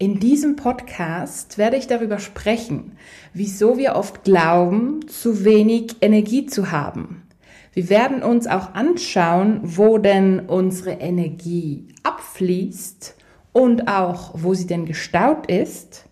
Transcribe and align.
In 0.00 0.20
diesem 0.20 0.54
Podcast 0.54 1.58
werde 1.58 1.76
ich 1.76 1.88
darüber 1.88 2.20
sprechen, 2.20 2.92
wieso 3.34 3.78
wir 3.78 3.96
oft 3.96 4.22
glauben, 4.22 5.08
zu 5.08 5.44
wenig 5.44 5.96
Energie 6.00 6.46
zu 6.46 6.70
haben. 6.70 7.24
Wir 7.72 7.90
werden 7.90 8.22
uns 8.22 8.46
auch 8.46 8.74
anschauen, 8.74 9.58
wo 9.64 9.98
denn 9.98 10.38
unsere 10.38 10.92
Energie 10.92 11.88
abfließt 12.04 13.16
und 13.52 13.88
auch, 13.88 14.34
wo 14.34 14.54
sie 14.54 14.68
denn 14.68 14.86
gestaut 14.86 15.50
ist. 15.50 16.04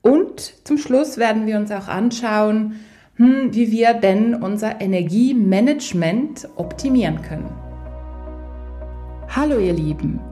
Und 0.00 0.66
zum 0.66 0.76
Schluss 0.76 1.16
werden 1.16 1.46
wir 1.46 1.58
uns 1.58 1.70
auch 1.70 1.86
anschauen, 1.86 2.80
hm, 3.14 3.54
wie 3.54 3.70
wir 3.70 3.94
denn 3.94 4.34
unser 4.34 4.80
Energiemanagement 4.80 6.48
optimieren 6.56 7.22
können. 7.22 7.52
Hallo 9.28 9.60
ihr 9.60 9.74
Lieben! 9.74 10.31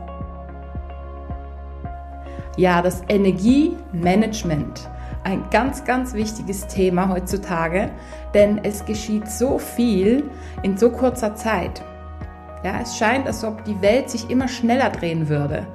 Ja, 2.61 2.83
das 2.83 3.01
Energiemanagement. 3.09 4.87
Ein 5.23 5.43
ganz, 5.49 5.83
ganz 5.83 6.13
wichtiges 6.13 6.67
Thema 6.67 7.09
heutzutage, 7.09 7.89
denn 8.35 8.59
es 8.63 8.85
geschieht 8.85 9.27
so 9.27 9.57
viel 9.57 10.29
in 10.61 10.77
so 10.77 10.91
kurzer 10.91 11.33
Zeit. 11.33 11.81
Ja, 12.63 12.79
es 12.79 12.95
scheint, 12.95 13.25
als 13.25 13.43
ob 13.43 13.65
die 13.65 13.81
Welt 13.81 14.11
sich 14.11 14.29
immer 14.29 14.47
schneller 14.47 14.91
drehen 14.91 15.27
würde. 15.27 15.65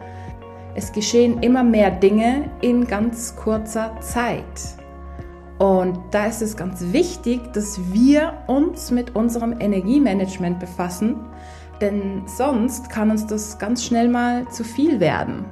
Es 0.77 0.93
geschehen 0.93 1.43
immer 1.43 1.65
mehr 1.65 1.91
Dinge 1.91 2.49
in 2.61 2.87
ganz 2.87 3.35
kurzer 3.35 3.91
Zeit. 3.99 4.45
Und 5.59 5.99
da 6.13 6.27
ist 6.27 6.41
es 6.41 6.57
ganz 6.57 6.93
wichtig, 6.93 7.53
dass 7.53 7.81
wir 7.93 8.33
uns 8.47 8.93
mit 8.93 9.17
unserem 9.17 9.59
Energiemanagement 9.59 10.61
befassen, 10.61 11.17
denn 11.81 12.23
sonst 12.27 12.91
kann 12.91 13.11
uns 13.11 13.27
das 13.27 13.59
ganz 13.59 13.85
schnell 13.85 14.09
mal 14.09 14.49
zu 14.51 14.63
viel 14.63 15.01
werden. 15.01 15.47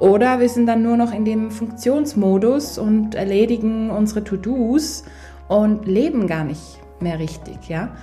Oder 0.00 0.38
wir 0.38 0.48
sind 0.48 0.66
dann 0.66 0.82
nur 0.82 0.96
noch 0.96 1.12
in 1.12 1.24
dem 1.24 1.50
Funktionsmodus 1.50 2.78
und 2.78 3.14
erledigen 3.14 3.90
unsere 3.90 4.22
To-Dos 4.22 5.04
und 5.48 5.86
leben 5.86 6.26
gar 6.26 6.44
nicht 6.44 6.78
mehr 7.00 7.18
richtig, 7.18 7.68
ja? 7.68 7.96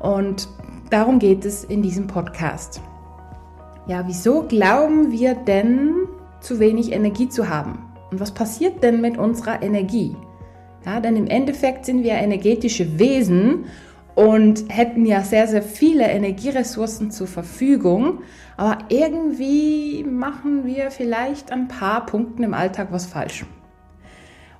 Und 0.00 0.48
darum 0.90 1.18
geht 1.18 1.44
es 1.44 1.64
in 1.64 1.82
diesem 1.82 2.06
Podcast. 2.06 2.80
Ja, 3.86 4.04
wieso 4.06 4.42
glauben 4.42 5.12
wir 5.12 5.34
denn, 5.34 5.94
zu 6.40 6.60
wenig 6.60 6.92
Energie 6.92 7.28
zu 7.28 7.48
haben? 7.48 7.78
Und 8.10 8.20
was 8.20 8.32
passiert 8.32 8.82
denn 8.82 9.00
mit 9.00 9.18
unserer 9.18 9.62
Energie? 9.62 10.16
Ja, 10.86 11.00
denn 11.00 11.16
im 11.16 11.26
Endeffekt 11.26 11.84
sind 11.84 12.02
wir 12.02 12.12
energetische 12.12 12.98
Wesen 12.98 13.66
und 14.18 14.64
hätten 14.66 15.06
ja 15.06 15.22
sehr, 15.22 15.46
sehr 15.46 15.62
viele 15.62 16.02
Energieressourcen 16.02 17.12
zur 17.12 17.28
Verfügung. 17.28 18.22
Aber 18.56 18.78
irgendwie 18.88 20.02
machen 20.02 20.66
wir 20.66 20.90
vielleicht 20.90 21.52
ein 21.52 21.68
paar 21.68 22.04
Punkten 22.04 22.42
im 22.42 22.52
Alltag 22.52 22.88
was 22.90 23.06
falsch. 23.06 23.46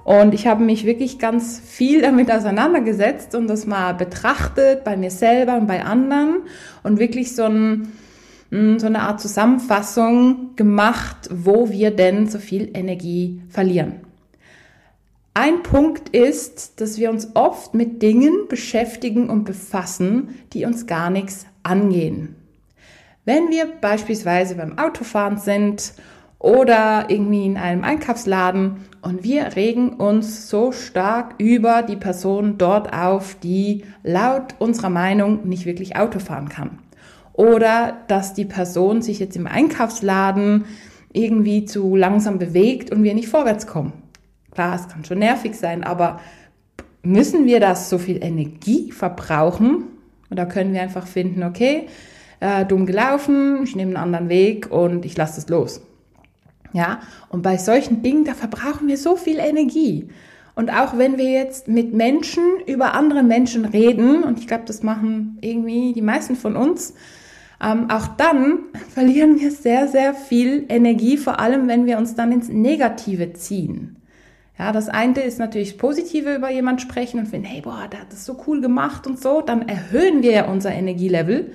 Und 0.05 0.33
ich 0.33 0.47
habe 0.47 0.63
mich 0.63 0.87
wirklich 0.87 1.19
ganz 1.19 1.59
viel 1.59 2.03
damit 2.03 2.31
auseinandergesetzt 2.31 3.35
und 3.35 3.49
das 3.49 3.67
mal 3.67 3.95
betrachtet 3.95 4.85
bei 4.85 4.97
mir 4.97 5.11
selber 5.11 5.57
und 5.57 5.67
bei 5.67 5.85
anderen 5.85 6.43
und 6.85 7.01
wirklich 7.01 7.35
so, 7.35 7.43
ein, 7.43 7.93
hm, 8.53 8.79
so 8.79 8.87
eine 8.87 9.01
Art 9.01 9.21
Zusammenfassung 9.21 10.55
gemacht, 10.55 11.29
wo 11.33 11.69
wir 11.69 11.91
denn 11.91 12.29
so 12.29 12.39
viel 12.39 12.71
Energie 12.75 13.43
verlieren. 13.49 14.08
Ein 15.41 15.63
Punkt 15.63 16.09
ist, 16.09 16.81
dass 16.81 16.99
wir 16.99 17.11
uns 17.11 17.37
oft 17.37 17.73
mit 17.73 18.03
Dingen 18.03 18.49
beschäftigen 18.49 19.31
und 19.31 19.45
befassen, 19.45 20.31
die 20.53 20.65
uns 20.65 20.89
gar 20.89 21.11
nichts 21.11 21.47
angehen. 21.63 22.35
Wenn 23.25 23.49
wir 23.49 23.67
beispielsweise 23.81 24.57
beim 24.57 24.79
Autofahren 24.79 25.39
sind 25.39 25.93
oder 26.41 27.05
irgendwie 27.07 27.47
in 27.47 27.57
einem 27.57 27.85
Einkaufsladen 27.85 28.79
und 29.01 29.23
wir 29.23 29.55
regen 29.55 29.91
uns 29.91 30.51
so 30.51 30.73
stark 30.73 31.37
über 31.39 31.83
die 31.83 31.95
Person 31.95 32.59
dort 32.59 32.93
auf, 32.93 33.37
die 33.37 33.85
laut 34.03 34.57
unserer 34.59 34.91
Meinung 34.91 35.47
nicht 35.47 35.67
wirklich 35.67 35.95
Auto 35.95 36.19
fahren 36.19 36.49
kann. 36.49 36.81
Oder 37.33 37.99
dass 38.09 38.35
die 38.35 38.45
Person 38.45 39.03
sich 39.03 39.21
jetzt 39.21 39.37
im 39.37 39.47
Einkaufsladen 39.47 40.65
irgendwie 41.13 41.65
zu 41.65 41.95
langsam 41.95 42.41
bewegt 42.41 42.91
und 42.91 43.05
wir 43.05 43.15
nicht 43.15 43.29
vorwärts 43.29 43.69
kommen. 43.69 44.08
Klar, 44.59 44.75
es 44.75 44.89
kann 44.89 45.05
schon 45.05 45.21
nervig 45.21 45.55
sein, 45.55 45.85
aber 45.85 46.19
müssen 47.05 47.47
wir 47.47 47.61
das 47.61 47.89
so 47.89 47.97
viel 47.97 48.25
Energie 48.25 48.91
verbrauchen? 48.91 49.85
Oder 50.33 50.47
können 50.47 50.73
wir 50.73 50.83
einfach 50.83 51.07
finden, 51.07 51.45
okay, 51.45 51.87
äh, 52.41 52.65
dumm 52.65 52.85
gelaufen, 52.85 53.63
ich 53.63 53.77
nehme 53.77 53.91
einen 53.91 54.03
anderen 54.03 54.29
Weg 54.29 54.69
und 54.73 55.05
ich 55.05 55.17
lasse 55.17 55.41
es 55.41 55.49
los. 55.49 55.81
Ja, 56.73 56.99
und 57.29 57.43
bei 57.43 57.57
solchen 57.57 58.03
Dingen, 58.03 58.25
da 58.25 58.35
verbrauchen 58.35 58.89
wir 58.89 58.99
so 58.99 59.15
viel 59.15 59.39
Energie. 59.39 60.09
Und 60.57 60.71
auch 60.71 60.99
wenn 60.99 61.19
wir 61.19 61.31
jetzt 61.31 61.69
mit 61.69 61.95
Menschen 61.95 62.43
über 62.67 62.95
andere 62.95 63.23
Menschen 63.23 63.65
reden, 63.65 64.25
und 64.25 64.41
ich 64.41 64.49
glaube, 64.49 64.65
das 64.67 64.83
machen 64.83 65.39
irgendwie 65.41 65.93
die 65.93 66.03
meisten 66.03 66.35
von 66.35 66.57
uns, 66.57 66.95
ähm, 67.63 67.89
auch 67.91 68.09
dann 68.09 68.65
verlieren 68.93 69.39
wir 69.39 69.53
sehr, 69.53 69.87
sehr 69.87 70.15
viel 70.15 70.67
Energie, 70.69 71.17
vor 71.17 71.39
allem 71.39 71.69
wenn 71.69 71.87
wir 71.87 71.97
uns 71.97 72.17
dann 72.17 72.33
ins 72.33 72.49
Negative 72.49 73.35
ziehen. 73.35 73.98
Ja, 74.59 74.73
das 74.73 74.89
eine 74.89 75.21
ist 75.21 75.39
natürlich 75.39 75.79
Positive 75.79 76.35
über 76.35 76.51
jemand 76.51 76.83
sprechen 76.83 77.21
und 77.21 77.27
finden, 77.27 77.47
hey, 77.47 77.61
boah, 77.61 77.87
der 77.91 78.01
hat 78.01 78.13
das 78.13 78.27
so 78.27 78.43
cool 78.47 78.61
gemacht 78.61 79.07
und 79.07 79.21
so, 79.21 79.41
dann 79.41 79.69
erhöhen 79.69 80.23
wir 80.23 80.33
ja 80.33 80.47
unser 80.47 80.73
Energielevel. 80.73 81.53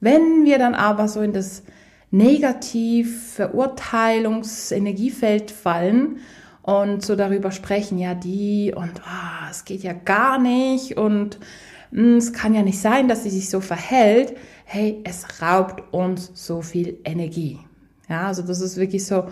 Wenn 0.00 0.44
wir 0.44 0.58
dann 0.58 0.74
aber 0.74 1.06
so 1.06 1.20
in 1.20 1.32
das 1.32 1.62
Negativ, 2.10 3.34
Verurteilungs-Energiefeld 3.34 5.52
fallen 5.52 6.18
und 6.62 7.04
so 7.04 7.14
darüber 7.14 7.52
sprechen, 7.52 7.98
ja, 7.98 8.14
die 8.14 8.74
und 8.74 8.94
oh, 8.96 9.48
es 9.48 9.64
geht 9.64 9.84
ja 9.84 9.92
gar 9.92 10.40
nicht 10.40 10.96
und 10.96 11.38
hm, 11.92 12.16
es 12.16 12.32
kann 12.32 12.52
ja 12.52 12.62
nicht 12.62 12.80
sein, 12.80 13.06
dass 13.06 13.22
sie 13.22 13.30
sich 13.30 13.48
so 13.48 13.60
verhält. 13.60 14.36
Hey, 14.64 15.00
es 15.04 15.40
raubt 15.40 15.84
uns 15.92 16.32
so 16.34 16.62
viel 16.62 16.98
Energie. 17.04 17.60
Ja, 18.08 18.26
also 18.26 18.42
das 18.42 18.60
ist 18.60 18.76
wirklich 18.76 19.06
so 19.06 19.26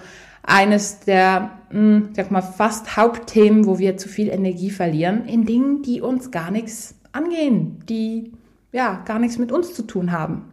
eines 0.49 1.01
der, 1.01 1.51
mh, 1.71 1.79
hm, 1.79 2.09
sag 2.15 2.31
mal, 2.31 2.43
fast 2.43 2.97
Hauptthemen, 2.97 3.67
wo 3.67 3.79
wir 3.79 3.99
zu 3.99 4.09
viel 4.09 4.29
Energie 4.31 4.71
verlieren, 4.71 5.27
in 5.27 5.45
Dingen, 5.45 5.83
die 5.83 6.01
uns 6.01 6.31
gar 6.31 6.51
nichts 6.51 6.95
angehen, 7.13 7.83
die 7.89 8.33
ja 8.73 9.03
gar 9.05 9.19
nichts 9.19 9.39
mit 9.39 9.53
uns 9.53 9.75
zu 9.75 9.83
tun 9.83 10.11
haben. 10.11 10.45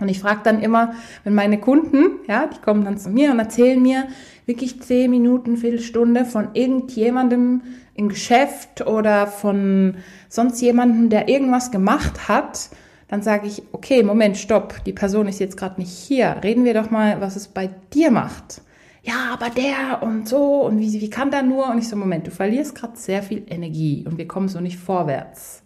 Und 0.00 0.08
ich 0.08 0.20
frage 0.20 0.40
dann 0.42 0.62
immer, 0.62 0.94
wenn 1.24 1.34
meine 1.34 1.60
Kunden, 1.60 2.20
ja, 2.26 2.46
die 2.46 2.60
kommen 2.60 2.84
dann 2.84 2.98
zu 2.98 3.10
mir 3.10 3.30
und 3.30 3.38
erzählen 3.38 3.80
mir 3.80 4.08
wirklich 4.46 4.80
zehn 4.82 5.10
Minuten, 5.10 5.58
Viertelstunde 5.58 6.24
von 6.24 6.48
irgendjemandem 6.54 7.62
im 7.94 8.08
Geschäft 8.08 8.86
oder 8.86 9.26
von 9.26 9.96
sonst 10.28 10.60
jemandem, 10.60 11.10
der 11.10 11.28
irgendwas 11.28 11.70
gemacht 11.70 12.28
hat, 12.28 12.70
dann 13.08 13.22
sage 13.22 13.46
ich, 13.46 13.62
okay, 13.72 14.02
Moment, 14.02 14.38
stopp, 14.38 14.82
die 14.84 14.92
Person 14.92 15.28
ist 15.28 15.38
jetzt 15.38 15.56
gerade 15.56 15.80
nicht 15.80 15.92
hier. 15.92 16.36
Reden 16.42 16.64
wir 16.64 16.74
doch 16.74 16.90
mal, 16.90 17.20
was 17.20 17.36
es 17.36 17.46
bei 17.46 17.70
dir 17.92 18.10
macht 18.10 18.62
ja, 19.02 19.30
aber 19.32 19.50
der 19.50 20.02
und 20.02 20.28
so 20.28 20.62
und 20.66 20.78
wie, 20.78 21.00
wie 21.00 21.10
kann 21.10 21.30
der 21.30 21.42
nur? 21.42 21.68
Und 21.70 21.78
ich 21.78 21.88
so, 21.88 21.96
Moment, 21.96 22.26
du 22.26 22.30
verlierst 22.30 22.74
gerade 22.74 22.96
sehr 22.96 23.22
viel 23.22 23.44
Energie 23.48 24.04
und 24.06 24.18
wir 24.18 24.28
kommen 24.28 24.48
so 24.48 24.60
nicht 24.60 24.78
vorwärts. 24.78 25.62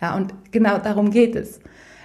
Ja, 0.00 0.16
und 0.16 0.34
genau 0.50 0.78
darum 0.78 1.10
geht 1.10 1.36
es. 1.36 1.60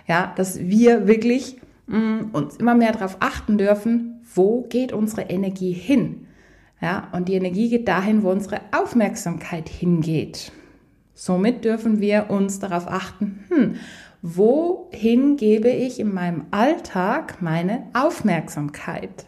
Ja, 0.07 0.33
dass 0.35 0.59
wir 0.59 1.07
wirklich 1.07 1.57
mh, 1.87 1.97
mm, 1.97 2.29
uns 2.33 2.57
immer 2.57 2.75
mehr 2.75 2.91
darauf 2.91 3.17
achten 3.19 3.57
dürfen, 3.57 4.21
wo 4.35 4.61
geht 4.69 4.93
unsere 4.93 5.23
Energie 5.23 5.73
hin? 5.73 6.27
Ja, 6.79 7.07
und 7.11 7.27
die 7.27 7.33
Energie 7.33 7.69
geht 7.69 7.87
dahin, 7.87 8.21
wo 8.21 8.29
unsere 8.29 8.61
Aufmerksamkeit 8.71 9.67
hingeht. 9.67 10.51
Somit 11.15 11.65
dürfen 11.65 11.99
wir 11.99 12.29
uns 12.29 12.59
darauf 12.59 12.87
achten, 12.87 13.43
hm, 13.49 13.75
wohin 14.21 15.37
gebe 15.37 15.69
ich 15.69 15.99
in 15.99 16.13
meinem 16.13 16.45
Alltag 16.51 17.41
meine 17.41 17.87
Aufmerksamkeit? 17.93 19.25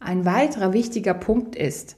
Ein 0.00 0.24
weiterer 0.24 0.72
wichtiger 0.72 1.14
Punkt 1.14 1.56
ist, 1.56 1.96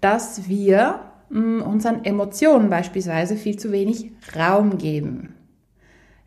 dass 0.00 0.48
wir 0.48 1.00
mm, 1.30 1.62
unseren 1.62 2.04
Emotionen 2.04 2.68
beispielsweise 2.68 3.36
viel 3.36 3.58
zu 3.58 3.72
wenig 3.72 4.12
Raum 4.36 4.78
geben. 4.78 5.34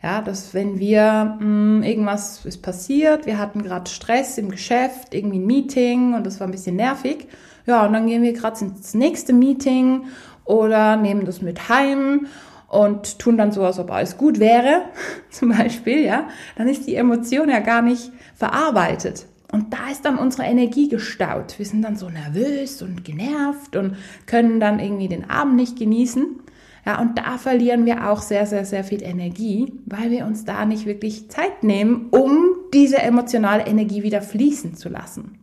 Ja, 0.04 0.22
dass 0.22 0.56
wenn 0.56 0.80
wir 0.80 1.38
mh, 1.40 1.46
mm, 1.46 1.84
irgendwas 1.84 2.44
ist 2.46 2.64
passiert, 2.64 3.28
wir 3.28 3.38
hatten 3.38 3.62
gerade 3.62 3.90
Stress 3.90 4.38
im 4.38 4.50
Geschäft, 4.50 5.14
irgendwie 5.14 5.40
ein 5.40 5.46
Meeting 5.46 6.16
und 6.16 6.26
das 6.26 6.40
war 6.40 6.48
ein 6.48 6.52
bisschen 6.52 6.76
nervig 6.76 7.28
Ja, 7.68 7.86
und 7.86 7.94
dann 7.94 8.08
gehen 8.08 8.24
wir 8.24 8.34
gerade 8.34 8.66
ins 8.66 8.96
nächste 8.96 9.32
Meeting 9.32 10.06
oder 10.44 10.96
nehmen 10.96 11.26
das 11.26 11.42
mit 11.44 11.70
heim 11.70 12.26
und 12.68 13.20
tun 13.20 13.38
dann 13.38 13.52
so, 13.52 13.64
als 13.64 13.80
ob 13.80 13.92
alles 13.92 14.18
gut 14.18 14.40
wäre, 14.40 14.84
zum 15.30 15.50
Beispiel, 15.50 16.04
ja, 16.04 16.30
dann 16.56 16.68
ist 16.68 16.88
die 16.88 16.96
Emotion 16.96 17.50
ja 17.50 17.60
gar 17.60 17.84
nicht 17.84 18.12
verarbeitet. 18.34 19.28
Und 19.52 19.74
da 19.74 19.90
ist 19.92 20.06
dann 20.06 20.18
unsere 20.18 20.44
Energie 20.44 20.88
gestaut. 20.88 21.60
Wir 21.60 21.66
sind 21.66 21.82
dann 21.82 21.98
so 21.98 22.10
nervös 22.10 22.82
und 22.82 23.04
genervt 23.04 23.76
und 23.76 23.98
können 24.26 24.60
dann 24.60 24.80
irgendwie 24.80 25.10
den 25.10 25.30
Abend 25.30 25.56
nicht 25.56 25.78
genießen. 25.78 26.40
Ja, 26.86 27.00
und 27.00 27.18
da 27.18 27.38
verlieren 27.38 27.86
wir 27.86 28.10
auch 28.10 28.22
sehr, 28.22 28.46
sehr, 28.46 28.66
sehr 28.66 28.84
viel 28.84 29.04
Energie, 29.04 29.74
weil 29.86 30.10
wir 30.10 30.26
uns 30.26 30.46
da 30.46 30.66
nicht 30.66 30.86
wirklich 30.86 31.30
Zeit 31.30 31.64
nehmen, 31.64 32.08
um 32.10 32.56
diese 32.74 32.98
emotionale 32.98 33.68
Energie 33.68 34.04
wieder 34.04 34.22
fließen 34.22 34.76
zu 34.76 34.90
lassen. 34.90 35.38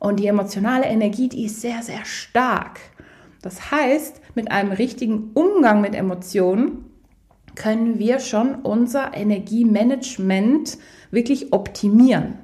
Und 0.00 0.18
die 0.20 0.26
emotionale 0.26 0.86
Energie, 0.86 1.28
die 1.28 1.44
ist 1.44 1.60
sehr, 1.60 1.82
sehr 1.82 2.04
stark. 2.04 2.80
Das 3.40 3.70
heißt, 3.70 4.20
mit 4.34 4.50
einem 4.50 4.72
richtigen 4.72 5.30
Umgang 5.34 5.80
mit 5.80 5.94
Emotionen 5.94 6.86
können 7.54 7.98
wir 7.98 8.18
schon 8.18 8.56
unser 8.56 9.14
Energiemanagement 9.14 10.78
wirklich 11.10 11.52
optimieren. 11.52 12.38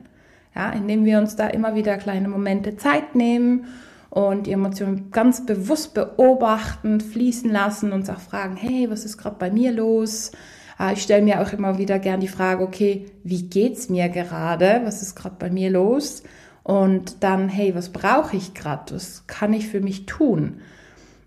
Ja, 0.55 0.71
indem 0.71 1.05
wir 1.05 1.19
uns 1.19 1.37
da 1.37 1.47
immer 1.47 1.75
wieder 1.75 1.97
kleine 1.97 2.29
Momente 2.29 2.77
Zeit 2.77 3.15
nehmen 3.15 3.67
und 4.11 4.47
die 4.47 4.53
Emotionen 4.53 5.11
ganz 5.13 5.47
bewusst 5.47 5.95
beobachten, 5.95 7.01
fließen 7.01 7.51
lassen, 7.51 7.93
und 7.93 8.11
auch 8.11 8.19
fragen, 8.19 8.57
hey, 8.57 8.91
was 8.91 9.05
ist 9.05 9.17
gerade 9.17 9.37
bei 9.39 9.51
mir 9.51 9.73
los? 9.73 10.33
Ah, 10.77 10.93
ich 10.93 11.03
stelle 11.03 11.23
mir 11.23 11.41
auch 11.41 11.53
immer 11.53 11.79
wieder 11.79 11.99
gern 11.99 12.21
die 12.21 12.29
Frage, 12.29 12.65
okay, 12.65 13.07
wie 13.23 13.43
geht's 13.43 13.89
mir 13.89 14.09
gerade? 14.09 14.81
Was 14.85 15.03
ist 15.03 15.15
gerade 15.15 15.37
bei 15.39 15.51
mir 15.51 15.71
los? 15.71 16.23
Und 16.63 17.23
dann, 17.23 17.49
hey, 17.49 17.75
was 17.75 17.91
brauche 17.91 18.37
ich 18.37 18.55
gerade? 18.55 18.95
Was 18.95 19.27
kann 19.27 19.53
ich 19.53 19.69
für 19.69 19.81
mich 19.81 20.07
tun? 20.07 20.61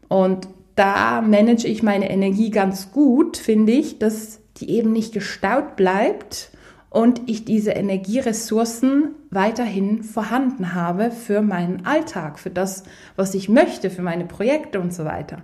Und 0.09 0.47
da 0.75 1.21
manage 1.21 1.67
ich 1.67 1.83
meine 1.83 2.09
Energie 2.09 2.49
ganz 2.49 2.91
gut, 2.91 3.37
finde 3.37 3.73
ich, 3.73 3.99
dass 3.99 4.39
die 4.57 4.69
eben 4.69 4.91
nicht 4.91 5.13
gestaut 5.13 5.75
bleibt, 5.75 6.49
und 6.93 7.23
ich 7.25 7.43
diese 7.43 7.71
Energieressourcen 7.71 9.15
weiterhin 9.31 10.03
vorhanden 10.03 10.75
habe 10.75 11.09
für 11.09 11.41
meinen 11.41 11.87
Alltag, 11.87 12.37
für 12.37 12.51
das, 12.51 12.83
was 13.15 13.33
ich 13.33 13.49
möchte, 13.49 13.89
für 13.89 14.03
meine 14.03 14.25
Projekte 14.25 14.79
und 14.79 14.93
so 14.93 15.03
weiter. 15.03 15.41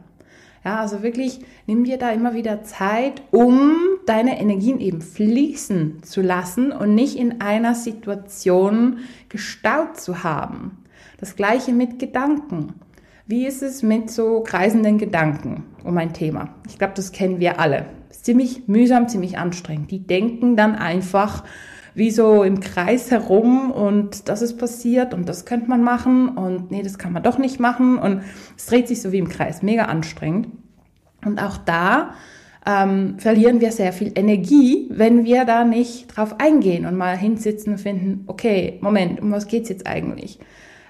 Ja, 0.63 0.79
also 0.79 1.01
wirklich 1.01 1.39
nimm 1.65 1.85
dir 1.85 1.97
da 1.97 2.11
immer 2.11 2.35
wieder 2.35 2.63
Zeit, 2.63 3.23
um 3.31 3.77
deine 4.05 4.39
Energien 4.39 4.79
eben 4.79 5.01
fließen 5.01 6.03
zu 6.03 6.21
lassen 6.21 6.71
und 6.71 6.93
nicht 6.93 7.17
in 7.17 7.41
einer 7.41 7.73
Situation 7.73 8.99
gestaut 9.27 9.99
zu 9.99 10.23
haben. 10.23 10.83
Das 11.17 11.35
gleiche 11.35 11.71
mit 11.71 11.97
Gedanken. 11.97 12.75
Wie 13.25 13.47
ist 13.47 13.63
es 13.63 13.81
mit 13.81 14.11
so 14.11 14.41
kreisenden 14.41 14.99
Gedanken 14.99 15.63
um 15.83 15.97
ein 15.97 16.13
Thema? 16.13 16.49
Ich 16.67 16.77
glaube, 16.77 16.93
das 16.95 17.11
kennen 17.11 17.39
wir 17.39 17.59
alle 17.59 17.87
ziemlich 18.09 18.67
mühsam, 18.67 19.07
ziemlich 19.07 19.37
anstrengend. 19.37 19.91
Die 19.91 20.05
denken 20.05 20.55
dann 20.55 20.75
einfach 20.75 21.43
wie 21.95 22.11
so 22.11 22.43
im 22.43 22.59
Kreis 22.59 23.11
herum 23.11 23.71
und 23.71 24.29
das 24.29 24.41
ist 24.41 24.57
passiert 24.57 25.13
und 25.13 25.27
das 25.27 25.45
könnte 25.45 25.69
man 25.69 25.83
machen 25.83 26.29
und 26.29 26.71
nee, 26.71 26.83
das 26.83 26.97
kann 26.97 27.13
man 27.13 27.23
doch 27.23 27.37
nicht 27.37 27.59
machen 27.59 27.97
und 27.97 28.21
es 28.57 28.67
dreht 28.67 28.87
sich 28.87 29.01
so 29.01 29.11
wie 29.11 29.17
im 29.17 29.29
Kreis, 29.29 29.63
mega 29.63 29.85
anstrengend. 29.85 30.47
Und 31.25 31.41
auch 31.41 31.57
da 31.57 32.13
ähm, 32.65 33.15
verlieren 33.17 33.61
wir 33.61 33.71
sehr 33.71 33.91
viel 33.91 34.11
Energie, 34.15 34.87
wenn 34.91 35.25
wir 35.25 35.45
da 35.45 35.63
nicht 35.63 36.07
drauf 36.07 36.35
eingehen 36.39 36.85
und 36.85 36.95
mal 36.95 37.17
hinsitzen 37.17 37.73
und 37.73 37.79
finden, 37.79 38.23
okay, 38.27 38.77
Moment, 38.81 39.21
um 39.21 39.31
was 39.31 39.47
geht's 39.47 39.69
jetzt 39.69 39.87
eigentlich? 39.87 40.39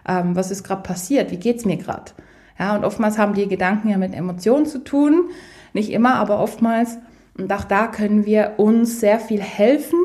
Ähm, 0.07 0.35
was 0.35 0.51
ist 0.51 0.63
gerade 0.63 0.83
passiert? 0.83 1.31
Wie 1.31 1.37
geht's 1.37 1.65
mir 1.65 1.77
gerade? 1.77 2.11
Ja, 2.59 2.75
und 2.75 2.83
oftmals 2.83 3.17
haben 3.17 3.33
die 3.33 3.47
Gedanken 3.47 3.89
ja 3.89 3.97
mit 3.97 4.13
Emotionen 4.13 4.65
zu 4.65 4.83
tun. 4.83 5.29
Nicht 5.73 5.91
immer, 5.91 6.15
aber 6.15 6.39
oftmals. 6.39 6.97
Und 7.39 7.51
auch 7.53 7.63
da 7.63 7.87
können 7.87 8.25
wir 8.25 8.53
uns 8.57 8.99
sehr 8.99 9.19
viel 9.19 9.41
helfen, 9.41 9.99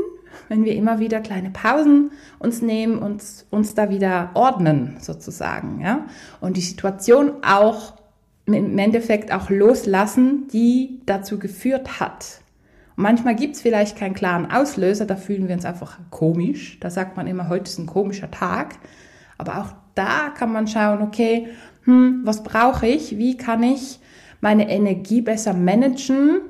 wenn 0.48 0.64
wir 0.64 0.74
immer 0.74 0.98
wieder 0.98 1.20
kleine 1.20 1.50
Pausen 1.50 2.10
uns 2.38 2.62
nehmen 2.62 2.98
und 2.98 3.22
uns 3.50 3.74
da 3.74 3.90
wieder 3.90 4.30
ordnen, 4.34 4.96
sozusagen, 5.00 5.80
ja. 5.80 6.06
Und 6.40 6.56
die 6.56 6.62
Situation 6.62 7.32
auch 7.42 7.94
im 8.46 8.78
Endeffekt 8.78 9.32
auch 9.32 9.48
loslassen, 9.48 10.48
die 10.52 11.00
dazu 11.06 11.38
geführt 11.38 11.98
hat. 11.98 12.40
Und 12.96 13.02
manchmal 13.02 13.34
gibt 13.34 13.56
es 13.56 13.62
vielleicht 13.62 13.96
keinen 13.96 14.14
klaren 14.14 14.50
Auslöser, 14.50 15.06
da 15.06 15.16
fühlen 15.16 15.48
wir 15.48 15.54
uns 15.54 15.64
einfach 15.64 15.98
komisch. 16.10 16.78
Da 16.80 16.90
sagt 16.90 17.16
man 17.16 17.26
immer, 17.26 17.48
heute 17.48 17.70
ist 17.70 17.78
ein 17.78 17.86
komischer 17.86 18.30
Tag. 18.30 18.74
Aber 19.38 19.58
auch 19.58 19.72
da 19.94 20.28
kann 20.28 20.52
man 20.52 20.66
schauen, 20.66 21.00
okay, 21.02 21.48
hm, 21.84 22.20
was 22.24 22.42
brauche 22.42 22.86
ich? 22.86 23.16
Wie 23.16 23.36
kann 23.36 23.62
ich 23.62 23.98
meine 24.40 24.68
Energie 24.68 25.22
besser 25.22 25.54
managen? 25.54 26.42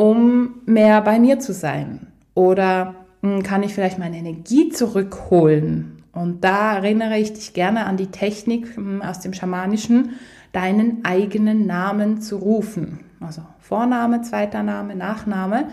Um 0.00 0.62
mehr 0.64 1.02
bei 1.02 1.18
mir 1.18 1.40
zu 1.40 1.52
sein? 1.52 2.06
Oder 2.34 2.94
hm, 3.22 3.42
kann 3.42 3.62
ich 3.62 3.74
vielleicht 3.74 3.98
meine 3.98 4.16
Energie 4.16 4.70
zurückholen? 4.70 6.02
Und 6.12 6.42
da 6.42 6.76
erinnere 6.76 7.18
ich 7.18 7.34
dich 7.34 7.52
gerne 7.52 7.84
an 7.84 7.98
die 7.98 8.06
Technik 8.06 8.76
hm, 8.76 9.02
aus 9.02 9.20
dem 9.20 9.34
Schamanischen, 9.34 10.12
deinen 10.52 11.04
eigenen 11.04 11.66
Namen 11.66 12.22
zu 12.22 12.38
rufen. 12.38 13.00
Also 13.20 13.42
Vorname, 13.60 14.22
zweiter 14.22 14.62
Name, 14.62 14.96
Nachname. 14.96 15.68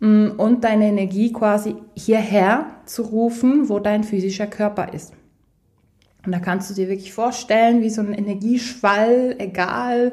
Hm, 0.00 0.34
und 0.36 0.62
deine 0.62 0.86
Energie 0.86 1.32
quasi 1.32 1.74
hierher 1.96 2.66
zu 2.84 3.02
rufen, 3.02 3.68
wo 3.68 3.80
dein 3.80 4.04
physischer 4.04 4.46
Körper 4.46 4.94
ist. 4.94 5.12
Und 6.24 6.30
da 6.30 6.38
kannst 6.38 6.70
du 6.70 6.74
dir 6.74 6.88
wirklich 6.88 7.12
vorstellen, 7.12 7.82
wie 7.82 7.90
so 7.90 8.00
ein 8.00 8.12
Energieschwall, 8.12 9.34
egal 9.38 10.12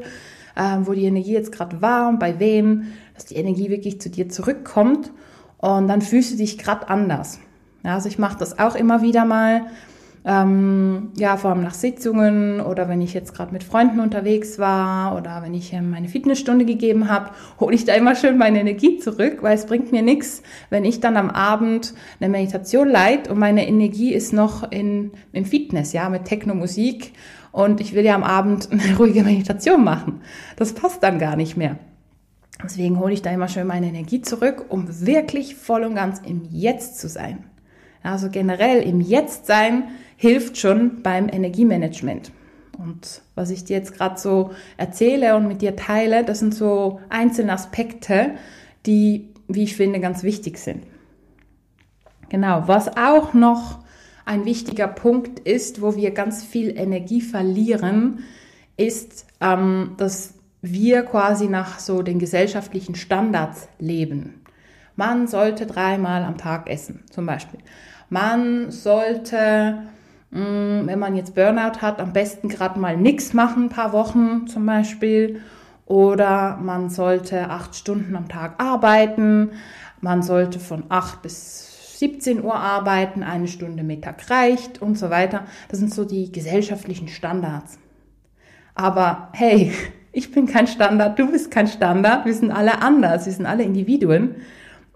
äh, 0.55 0.77
wo 0.83 0.93
die 0.93 1.05
Energie 1.05 1.33
jetzt 1.33 1.51
gerade 1.51 1.81
war 1.81 2.09
und 2.09 2.19
bei 2.19 2.39
wem, 2.39 2.93
dass 3.13 3.25
die 3.25 3.35
Energie 3.35 3.69
wirklich 3.69 4.01
zu 4.01 4.09
dir 4.09 4.29
zurückkommt 4.29 5.11
und 5.57 5.87
dann 5.87 6.01
fühlst 6.01 6.33
du 6.33 6.37
dich 6.37 6.57
gerade 6.57 6.89
anders. 6.89 7.39
Ja, 7.83 7.95
also 7.95 8.07
ich 8.07 8.17
mache 8.17 8.37
das 8.37 8.59
auch 8.59 8.75
immer 8.75 9.01
wieder 9.01 9.25
mal, 9.25 9.65
ähm, 10.25 11.11
ja, 11.17 11.35
vor 11.35 11.51
allem 11.51 11.63
nach 11.63 11.73
Sitzungen 11.73 12.61
oder 12.61 12.87
wenn 12.87 13.01
ich 13.01 13.13
jetzt 13.13 13.35
gerade 13.35 13.51
mit 13.51 13.63
Freunden 13.63 13.99
unterwegs 13.99 14.57
war 14.57 15.17
oder 15.17 15.41
wenn 15.43 15.53
ich 15.53 15.73
ähm, 15.73 15.91
meine 15.91 16.07
Fitnessstunde 16.07 16.63
gegeben 16.63 17.09
habe, 17.09 17.31
hole 17.59 17.75
ich 17.75 17.83
da 17.83 17.93
immer 17.93 18.15
schön 18.15 18.37
meine 18.37 18.61
Energie 18.61 18.99
zurück, 18.99 19.39
weil 19.41 19.55
es 19.55 19.65
bringt 19.65 19.91
mir 19.91 20.01
nichts, 20.01 20.41
wenn 20.69 20.85
ich 20.85 21.01
dann 21.01 21.17
am 21.17 21.29
Abend 21.29 21.93
eine 22.21 22.29
Meditation 22.29 22.87
leid 22.87 23.29
und 23.29 23.37
meine 23.37 23.67
Energie 23.67 24.13
ist 24.13 24.31
noch 24.31 24.71
in, 24.71 25.11
im 25.33 25.43
Fitness, 25.43 25.91
ja, 25.91 26.07
mit 26.07 26.23
Techno-Musik 26.23 27.11
und 27.53 27.79
ich 27.79 27.93
will 27.93 28.03
ja 28.03 28.15
am 28.15 28.23
Abend 28.23 28.69
eine 28.71 28.97
ruhige 28.97 29.23
Meditation 29.23 29.85
machen. 29.85 30.21
Das 30.57 30.73
passt 30.73 31.01
dann 31.01 31.19
gar 31.19 31.37
nicht 31.37 31.55
mehr. 31.55 31.77
Deswegen 32.61 32.99
hole 32.99 33.13
ich 33.13 33.21
da 33.21 33.31
immer 33.31 33.47
schön 33.47 33.67
meine 33.67 33.87
Energie 33.87 34.21
zurück, 34.21 34.65
um 34.69 35.05
wirklich 35.05 35.55
voll 35.55 35.83
und 35.83 35.95
ganz 35.95 36.19
im 36.19 36.43
Jetzt 36.49 36.99
zu 36.99 37.07
sein. 37.07 37.45
Also 38.03 38.29
generell 38.29 38.81
im 38.81 38.99
Jetzt 38.99 39.45
sein 39.47 39.85
hilft 40.17 40.57
schon 40.57 41.01
beim 41.01 41.29
Energiemanagement. 41.29 42.31
Und 42.77 43.21
was 43.35 43.49
ich 43.49 43.65
dir 43.65 43.77
jetzt 43.77 43.93
gerade 43.93 44.19
so 44.19 44.51
erzähle 44.77 45.35
und 45.35 45.47
mit 45.47 45.61
dir 45.61 45.75
teile, 45.75 46.23
das 46.23 46.39
sind 46.39 46.55
so 46.55 46.99
einzelne 47.09 47.53
Aspekte, 47.53 48.31
die, 48.85 49.29
wie 49.47 49.63
ich 49.63 49.75
finde, 49.75 49.99
ganz 49.99 50.23
wichtig 50.23 50.57
sind. 50.57 50.83
Genau, 52.29 52.63
was 52.65 52.97
auch 52.97 53.33
noch 53.33 53.82
ein 54.25 54.45
wichtiger 54.45 54.87
Punkt 54.87 55.39
ist, 55.39 55.81
wo 55.81 55.95
wir 55.95 56.11
ganz 56.11 56.43
viel 56.43 56.77
Energie 56.77 57.21
verlieren, 57.21 58.23
ist, 58.77 59.25
ähm, 59.41 59.91
dass 59.97 60.35
wir 60.61 61.03
quasi 61.03 61.47
nach 61.47 61.79
so 61.79 62.01
den 62.01 62.19
gesellschaftlichen 62.19 62.95
Standards 62.95 63.67
leben. 63.79 64.41
Man 64.95 65.27
sollte 65.27 65.65
dreimal 65.65 66.23
am 66.23 66.37
Tag 66.37 66.69
essen, 66.69 67.03
zum 67.09 67.25
Beispiel. 67.25 67.59
Man 68.09 68.71
sollte, 68.71 69.83
mm, 70.31 70.85
wenn 70.85 70.99
man 70.99 71.15
jetzt 71.15 71.35
Burnout 71.35 71.81
hat, 71.81 71.99
am 71.99 72.13
besten 72.13 72.47
gerade 72.47 72.79
mal 72.79 72.95
nichts 72.95 73.33
machen, 73.33 73.65
ein 73.65 73.69
paar 73.69 73.91
Wochen 73.91 74.47
zum 74.47 74.65
Beispiel. 74.65 75.41
Oder 75.85 76.57
man 76.61 76.89
sollte 76.89 77.49
acht 77.49 77.75
Stunden 77.75 78.15
am 78.15 78.29
Tag 78.29 78.61
arbeiten. 78.63 79.51
Man 79.99 80.21
sollte 80.21 80.59
von 80.59 80.85
acht 80.89 81.21
bis 81.21 81.72
17 82.03 82.43
Uhr 82.43 82.55
arbeiten, 82.55 83.23
eine 83.23 83.47
Stunde 83.47 83.81
Mittag 83.81 84.29
reicht 84.29 84.81
und 84.81 84.97
so 84.97 85.09
weiter. 85.09 85.45
Das 85.69 85.79
sind 85.79 85.93
so 85.93 86.03
die 86.03 86.33
gesellschaftlichen 86.33 87.07
Standards. 87.07 87.79
Aber 88.75 89.29
hey, 89.31 89.71
ich 90.11 90.29
bin 90.33 90.45
kein 90.45 90.67
Standard, 90.67 91.17
du 91.17 91.31
bist 91.31 91.49
kein 91.49 91.67
Standard, 91.67 92.25
wir 92.25 92.33
sind 92.33 92.51
alle 92.51 92.81
anders, 92.81 93.25
wir 93.25 93.31
sind 93.31 93.45
alle 93.45 93.63
Individuen. 93.63 94.35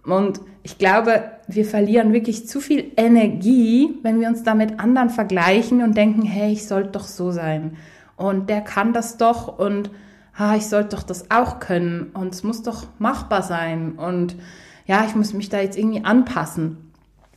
Und 0.04 0.42
ich 0.64 0.78
glaube, 0.78 1.32
wir 1.48 1.64
verlieren 1.64 2.12
wirklich 2.12 2.46
zu 2.46 2.60
viel 2.60 2.92
Energie, 2.98 3.98
wenn 4.04 4.20
wir 4.20 4.28
uns 4.28 4.44
da 4.44 4.54
mit 4.54 4.82
anderen 4.82 5.10
vergleichen 5.10 5.84
und 5.84 5.96
denken, 5.96 6.24
hey, 6.24 6.52
ich 6.52 6.68
sollte 6.68 6.90
doch 6.90 7.08
so 7.08 7.32
sein. 7.32 7.78
Und 8.18 8.50
der 8.50 8.60
kann 8.60 8.92
das 8.92 9.16
doch 9.16 9.60
und 9.60 9.92
ah, 10.36 10.58
ich 10.58 10.68
sollte 10.68 10.98
doch 10.98 11.04
das 11.04 11.32
auch 11.32 11.62
können 11.62 12.12
und 12.14 12.34
es 12.34 12.44
muss 12.44 12.64
doch 12.64 12.88
machbar 13.00 13.44
sein. 13.44 13.94
Und 13.94 14.36
ja, 14.88 15.06
ich 15.08 15.16
muss 15.16 15.32
mich 15.32 15.48
da 15.48 15.62
jetzt 15.62 15.78
irgendwie 15.78 16.04
anpassen. 16.04 16.87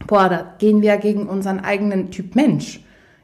Boah, 0.07 0.29
da 0.29 0.55
gehen 0.59 0.83
wir 0.83 0.97
gegen 0.97 1.29
unseren 1.29 1.61
eigenen 1.61 2.11
Typ 2.11 2.35
Mensch. 2.35 2.81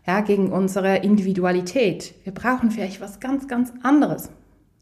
ja, 0.06 0.20
gegen 0.20 0.52
unsere 0.52 0.98
Individualität. 0.98 2.14
Wir 2.22 2.32
brauchen 2.32 2.70
vielleicht 2.70 3.00
was 3.00 3.18
ganz, 3.18 3.48
ganz 3.48 3.72
anderes. 3.82 4.30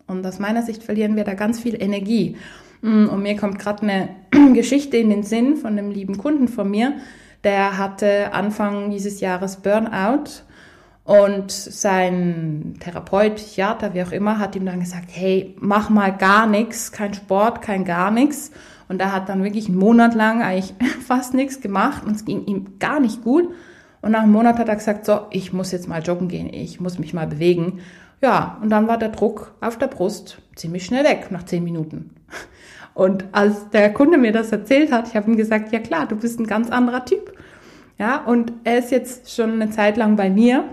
Und 0.07 0.27
aus 0.27 0.39
meiner 0.39 0.63
Sicht 0.63 0.83
verlieren 0.83 1.17
wir 1.17 1.25
da 1.25 1.33
ganz 1.33 1.61
viel 1.61 1.81
Energie. 1.81 2.37
Mm, 2.83 3.07
und 3.07 3.23
mir 3.23 3.37
kommt 3.37 3.59
gerade 3.59 3.83
eine 3.83 4.09
Geschichte 4.55 4.99
in 4.99 5.09
den 5.09 5.23
Sinn 5.23 5.57
von 5.57 5.79
einem 5.79 5.91
lieben 5.91 6.19
Kunden 6.19 6.49
von 6.49 6.71
mir, 6.71 6.95
der 7.43 7.79
hatte 7.79 8.33
Anfang 8.33 8.91
dieses 8.91 9.21
Jahres 9.21 9.57
Burnout 9.57 10.43
und 11.05 11.51
sein 11.51 12.77
Therapeut, 12.81 13.37
Psychiater, 13.37 13.93
wie 13.93 14.03
auch 14.03 14.13
immer, 14.13 14.39
hat 14.39 14.57
ihm 14.57 14.65
dann 14.65 14.81
gesagt, 14.81 15.11
hey, 15.11 15.55
mach 15.61 15.91
mal 15.91 16.17
gar 16.17 16.47
nichts, 16.47 16.93
kein 16.93 17.13
Sport, 17.13 17.61
kein 17.61 17.85
gar 17.85 18.11
nichts. 18.11 18.51
Und 18.89 19.01
er 19.01 19.13
hat 19.13 19.29
dann 19.29 19.43
wirklich 19.43 19.69
einen 19.69 19.79
Monat 19.79 20.15
lang 20.15 20.43
eigentlich 20.43 20.75
fast 21.07 21.35
nichts 21.35 21.61
gemacht 21.61 22.05
und 22.05 22.17
es 22.17 22.25
ging 22.25 22.45
ihm 22.47 22.79
gar 22.79 23.01
nicht 23.01 23.23
gut. 23.23 23.49
Und 24.03 24.13
nach 24.13 24.23
einem 24.23 24.33
Monat 24.33 24.59
hat 24.59 24.69
er 24.69 24.77
gesagt, 24.77 25.07
so, 25.07 25.21
ich 25.31 25.53
muss 25.53 25.73
jetzt 25.73 25.89
mal 25.89 26.03
joggen 26.03 26.29
gehen, 26.29 26.53
ich 26.53 26.81
muss 26.81 26.99
mich 26.99 27.15
mal 27.15 27.27
bewegen. 27.27 27.81
Ja, 28.21 28.59
und 28.63 28.71
dann 28.71 28.87
war 28.87 28.99
der 28.99 29.09
Druck 29.11 29.55
auf 29.61 29.79
der 29.79 29.87
Brust 29.87 30.43
ziemlich 30.57 30.85
schnell 30.85 31.05
weg, 31.05 31.29
nach 31.31 31.45
zehn 31.45 31.65
Minuten. 31.65 32.11
Und 32.95 33.25
als 33.33 33.71
der 33.71 33.93
Kunde 33.93 34.19
mir 34.19 34.31
das 34.31 34.53
erzählt 34.53 34.93
hat, 34.93 35.09
ich 35.09 35.17
habe 35.17 35.29
ihm 35.29 35.37
gesagt, 35.37 35.73
ja 35.73 35.81
klar, 35.81 36.07
du 36.07 36.15
bist 36.15 36.39
ein 36.39 36.47
ganz 36.47 36.71
anderer 36.71 37.05
Typ. 37.05 37.37
Ja, 37.99 38.25
und 38.25 38.53
er 38.63 38.79
ist 38.79 38.93
jetzt 38.93 39.35
schon 39.35 39.61
eine 39.61 39.71
Zeit 39.71 39.97
lang 39.97 40.15
bei 40.15 40.31
mir. 40.31 40.65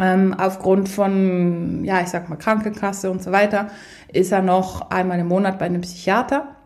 Ähm, 0.00 0.34
aufgrund 0.36 0.88
von, 0.88 1.84
ja, 1.84 2.00
ich 2.00 2.08
sag 2.08 2.28
mal, 2.28 2.36
Krankenkasse 2.36 3.10
und 3.10 3.22
so 3.22 3.32
weiter, 3.32 3.68
ist 4.12 4.32
er 4.32 4.42
noch 4.42 4.90
einmal 4.90 5.18
im 5.20 5.28
Monat 5.28 5.58
bei 5.58 5.66
einem 5.66 5.80
Psychiater. 5.80 6.56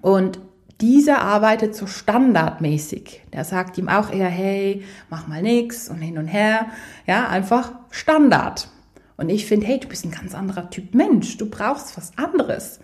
Und 0.00 0.40
dieser 0.80 1.20
arbeitet 1.22 1.74
so 1.74 1.86
standardmäßig. 1.86 3.22
Der 3.32 3.44
sagt 3.44 3.78
ihm 3.78 3.88
auch 3.88 4.12
eher, 4.12 4.28
hey, 4.28 4.84
mach 5.10 5.26
mal 5.26 5.42
nix 5.42 5.88
und 5.88 5.98
hin 5.98 6.18
und 6.18 6.28
her. 6.28 6.66
Ja, 7.06 7.28
einfach 7.28 7.72
Standard. 7.90 8.68
Und 9.16 9.28
ich 9.28 9.46
finde, 9.46 9.66
hey, 9.66 9.80
du 9.80 9.88
bist 9.88 10.04
ein 10.04 10.12
ganz 10.12 10.34
anderer 10.34 10.70
Typ 10.70 10.94
Mensch. 10.94 11.36
Du 11.36 11.50
brauchst 11.50 11.96
was 11.96 12.16
anderes. 12.16 12.78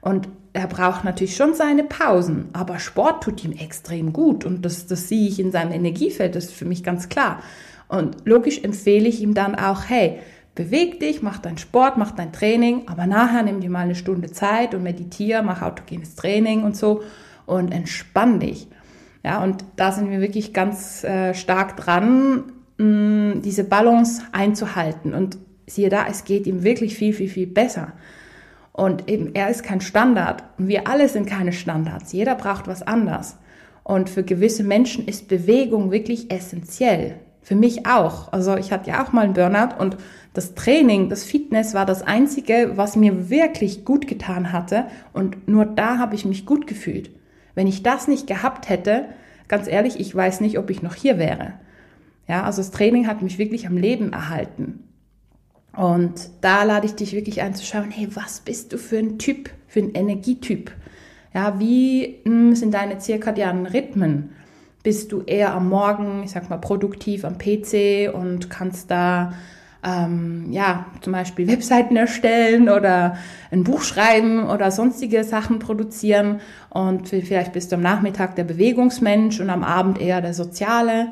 Und 0.00 0.28
er 0.52 0.66
braucht 0.66 1.04
natürlich 1.04 1.36
schon 1.36 1.54
seine 1.54 1.84
Pausen, 1.84 2.48
aber 2.52 2.78
Sport 2.78 3.22
tut 3.22 3.44
ihm 3.44 3.52
extrem 3.52 4.12
gut 4.12 4.44
und 4.44 4.62
das, 4.64 4.86
das 4.86 5.08
sehe 5.08 5.28
ich 5.28 5.38
in 5.38 5.52
seinem 5.52 5.72
Energiefeld, 5.72 6.34
das 6.34 6.46
ist 6.46 6.54
für 6.54 6.64
mich 6.64 6.82
ganz 6.82 7.08
klar. 7.08 7.42
Und 7.88 8.16
logisch 8.24 8.62
empfehle 8.62 9.08
ich 9.08 9.20
ihm 9.20 9.34
dann 9.34 9.54
auch, 9.54 9.84
hey, 9.88 10.18
beweg 10.58 10.98
dich, 10.98 11.22
mach 11.22 11.38
deinen 11.38 11.56
Sport, 11.56 11.98
mach 11.98 12.10
dein 12.10 12.32
Training, 12.32 12.82
aber 12.86 13.06
nachher 13.06 13.44
nimm 13.44 13.60
dir 13.60 13.70
mal 13.70 13.84
eine 13.84 13.94
Stunde 13.94 14.32
Zeit 14.32 14.74
und 14.74 14.82
meditiere, 14.82 15.44
mach 15.44 15.62
autogenes 15.62 16.16
Training 16.16 16.64
und 16.64 16.76
so 16.76 17.02
und 17.46 17.72
entspann 17.72 18.40
dich. 18.40 18.66
Ja, 19.22 19.40
und 19.40 19.64
da 19.76 19.92
sind 19.92 20.10
wir 20.10 20.20
wirklich 20.20 20.52
ganz 20.52 21.04
äh, 21.04 21.32
stark 21.32 21.76
dran, 21.76 22.52
mh, 22.76 23.36
diese 23.36 23.62
Balance 23.62 24.22
einzuhalten. 24.32 25.14
Und 25.14 25.38
siehe 25.68 25.90
da, 25.90 26.06
es 26.08 26.24
geht 26.24 26.48
ihm 26.48 26.64
wirklich 26.64 26.96
viel, 26.96 27.12
viel, 27.12 27.28
viel 27.28 27.46
besser. 27.46 27.92
Und 28.72 29.08
eben, 29.08 29.36
er 29.36 29.50
ist 29.50 29.62
kein 29.62 29.80
Standard. 29.80 30.42
Wir 30.58 30.88
alle 30.88 31.08
sind 31.08 31.26
keine 31.26 31.52
Standards. 31.52 32.12
Jeder 32.12 32.34
braucht 32.34 32.66
was 32.66 32.82
anderes. 32.82 33.36
Und 33.84 34.10
für 34.10 34.24
gewisse 34.24 34.64
Menschen 34.64 35.06
ist 35.06 35.28
Bewegung 35.28 35.92
wirklich 35.92 36.32
essentiell. 36.32 37.20
Für 37.42 37.54
mich 37.54 37.86
auch. 37.86 38.32
Also 38.32 38.56
ich 38.56 38.72
hatte 38.72 38.90
ja 38.90 39.04
auch 39.04 39.12
mal 39.12 39.24
einen 39.24 39.34
Burnout 39.34 39.78
und 39.78 39.96
das 40.34 40.54
Training, 40.54 41.08
das 41.08 41.24
Fitness 41.24 41.74
war 41.74 41.86
das 41.86 42.02
Einzige, 42.02 42.72
was 42.76 42.94
mir 42.94 43.30
wirklich 43.30 43.84
gut 43.84 44.06
getan 44.06 44.52
hatte. 44.52 44.86
Und 45.12 45.48
nur 45.48 45.64
da 45.64 45.98
habe 45.98 46.14
ich 46.14 46.24
mich 46.24 46.46
gut 46.46 46.66
gefühlt. 46.66 47.10
Wenn 47.54 47.66
ich 47.66 47.82
das 47.82 48.06
nicht 48.06 48.26
gehabt 48.26 48.68
hätte, 48.68 49.06
ganz 49.48 49.66
ehrlich, 49.66 49.98
ich 49.98 50.14
weiß 50.14 50.40
nicht, 50.40 50.58
ob 50.58 50.70
ich 50.70 50.82
noch 50.82 50.94
hier 50.94 51.18
wäre. 51.18 51.54
Ja, 52.28 52.44
also 52.44 52.60
das 52.60 52.70
Training 52.70 53.06
hat 53.06 53.22
mich 53.22 53.38
wirklich 53.38 53.66
am 53.66 53.76
Leben 53.76 54.12
erhalten. 54.12 54.84
Und 55.74 56.30
da 56.40 56.64
lade 56.64 56.86
ich 56.86 56.94
dich 56.94 57.14
wirklich 57.14 57.40
ein 57.40 57.54
zu 57.54 57.64
schauen, 57.64 57.90
hey, 57.90 58.08
was 58.14 58.40
bist 58.40 58.72
du 58.72 58.78
für 58.78 58.98
ein 58.98 59.18
Typ, 59.18 59.50
für 59.66 59.80
ein 59.80 59.94
Energietyp? 59.94 60.72
Ja, 61.32 61.58
wie 61.58 62.20
hm, 62.24 62.54
sind 62.54 62.74
deine 62.74 62.98
zirkadianen 62.98 63.66
Rhythmen? 63.66 64.30
Bist 64.82 65.12
du 65.12 65.22
eher 65.22 65.54
am 65.54 65.68
Morgen, 65.68 66.22
ich 66.24 66.30
sag 66.30 66.48
mal, 66.50 66.58
produktiv 66.58 67.24
am 67.24 67.36
PC 67.38 68.12
und 68.12 68.48
kannst 68.48 68.90
da 68.90 69.32
ähm, 69.84 70.46
ja, 70.50 70.86
zum 71.02 71.12
Beispiel 71.12 71.46
Webseiten 71.46 71.96
erstellen 71.96 72.68
oder 72.68 73.16
ein 73.50 73.64
Buch 73.64 73.82
schreiben 73.82 74.48
oder 74.48 74.70
sonstige 74.70 75.24
Sachen 75.24 75.58
produzieren. 75.58 76.40
Und 76.70 77.08
vielleicht 77.08 77.52
bist 77.52 77.70
du 77.70 77.76
am 77.76 77.82
Nachmittag 77.82 78.36
der 78.36 78.44
Bewegungsmensch 78.44 79.40
und 79.40 79.50
am 79.50 79.64
Abend 79.64 80.00
eher 80.00 80.20
der 80.20 80.34
Soziale, 80.34 81.08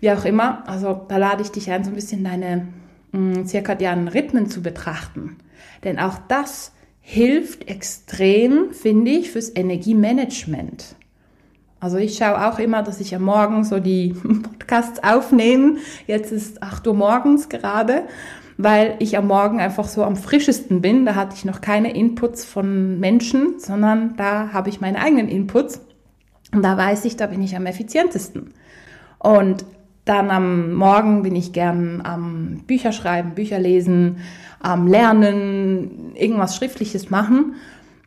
wie 0.00 0.12
auch 0.12 0.24
immer. 0.24 0.68
Also 0.68 1.00
da 1.08 1.16
lade 1.16 1.42
ich 1.42 1.50
dich 1.50 1.70
ein, 1.70 1.84
so 1.84 1.90
ein 1.90 1.96
bisschen 1.96 2.24
deine 2.24 2.68
mh, 3.12 3.44
zirkadianen 3.44 4.08
Rhythmen 4.08 4.48
zu 4.48 4.62
betrachten. 4.62 5.36
Denn 5.84 5.98
auch 5.98 6.18
das 6.28 6.72
hilft 7.00 7.68
extrem, 7.68 8.72
finde 8.72 9.10
ich, 9.10 9.30
fürs 9.30 9.54
Energiemanagement. 9.54 10.94
Also 11.80 11.96
ich 11.96 12.16
schaue 12.16 12.48
auch 12.48 12.58
immer, 12.58 12.82
dass 12.82 13.00
ich 13.00 13.14
am 13.14 13.22
Morgen 13.22 13.64
so 13.64 13.78
die 13.78 14.08
Podcasts 14.42 15.02
aufnehme. 15.02 15.76
Jetzt 16.06 16.32
ist 16.32 16.62
8 16.62 16.86
Uhr 16.88 16.94
morgens 16.94 17.48
gerade, 17.48 18.02
weil 18.56 18.96
ich 18.98 19.16
am 19.16 19.28
Morgen 19.28 19.60
einfach 19.60 19.86
so 19.86 20.02
am 20.02 20.16
frischesten 20.16 20.80
bin. 20.80 21.06
Da 21.06 21.14
hatte 21.14 21.36
ich 21.36 21.44
noch 21.44 21.60
keine 21.60 21.94
Inputs 21.94 22.44
von 22.44 22.98
Menschen, 22.98 23.58
sondern 23.58 24.16
da 24.16 24.52
habe 24.52 24.68
ich 24.68 24.80
meine 24.80 25.00
eigenen 25.00 25.28
Inputs. 25.28 25.80
Und 26.52 26.62
da 26.62 26.76
weiß 26.76 27.04
ich, 27.04 27.16
da 27.16 27.26
bin 27.26 27.42
ich 27.42 27.54
am 27.54 27.66
effizientesten. 27.66 28.54
Und 29.18 29.64
dann 30.04 30.30
am 30.30 30.72
Morgen 30.72 31.22
bin 31.22 31.36
ich 31.36 31.52
gern 31.52 32.00
am 32.02 32.62
Bücher 32.66 32.92
schreiben, 32.92 33.34
Bücher 33.34 33.58
lesen, 33.58 34.18
am 34.58 34.86
Lernen, 34.86 36.16
irgendwas 36.16 36.56
Schriftliches 36.56 37.10
machen. 37.10 37.56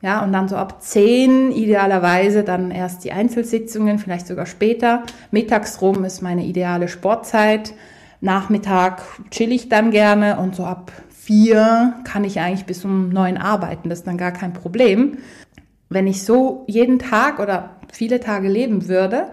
Ja, 0.01 0.23
und 0.23 0.33
dann 0.33 0.47
so 0.47 0.55
ab 0.55 0.81
zehn 0.81 1.51
idealerweise 1.51 2.43
dann 2.43 2.71
erst 2.71 3.03
die 3.03 3.11
Einzelsitzungen, 3.11 3.99
vielleicht 3.99 4.25
sogar 4.25 4.47
später. 4.47 5.03
Mittags 5.29 5.81
rum 5.81 6.03
ist 6.03 6.21
meine 6.21 6.45
ideale 6.45 6.87
Sportzeit. 6.87 7.73
Nachmittag 8.19 9.03
chill 9.29 9.51
ich 9.51 9.69
dann 9.69 9.91
gerne 9.91 10.39
und 10.39 10.55
so 10.55 10.65
ab 10.65 10.91
vier 11.09 11.95
kann 12.03 12.23
ich 12.23 12.39
eigentlich 12.39 12.65
bis 12.65 12.83
um 12.83 13.09
neun 13.09 13.37
arbeiten. 13.37 13.89
Das 13.89 13.99
ist 13.99 14.07
dann 14.07 14.17
gar 14.17 14.31
kein 14.31 14.53
Problem. 14.53 15.19
Wenn 15.89 16.07
ich 16.07 16.23
so 16.23 16.63
jeden 16.67 16.97
Tag 16.97 17.39
oder 17.39 17.77
viele 17.91 18.19
Tage 18.19 18.47
leben 18.47 18.87
würde, 18.87 19.27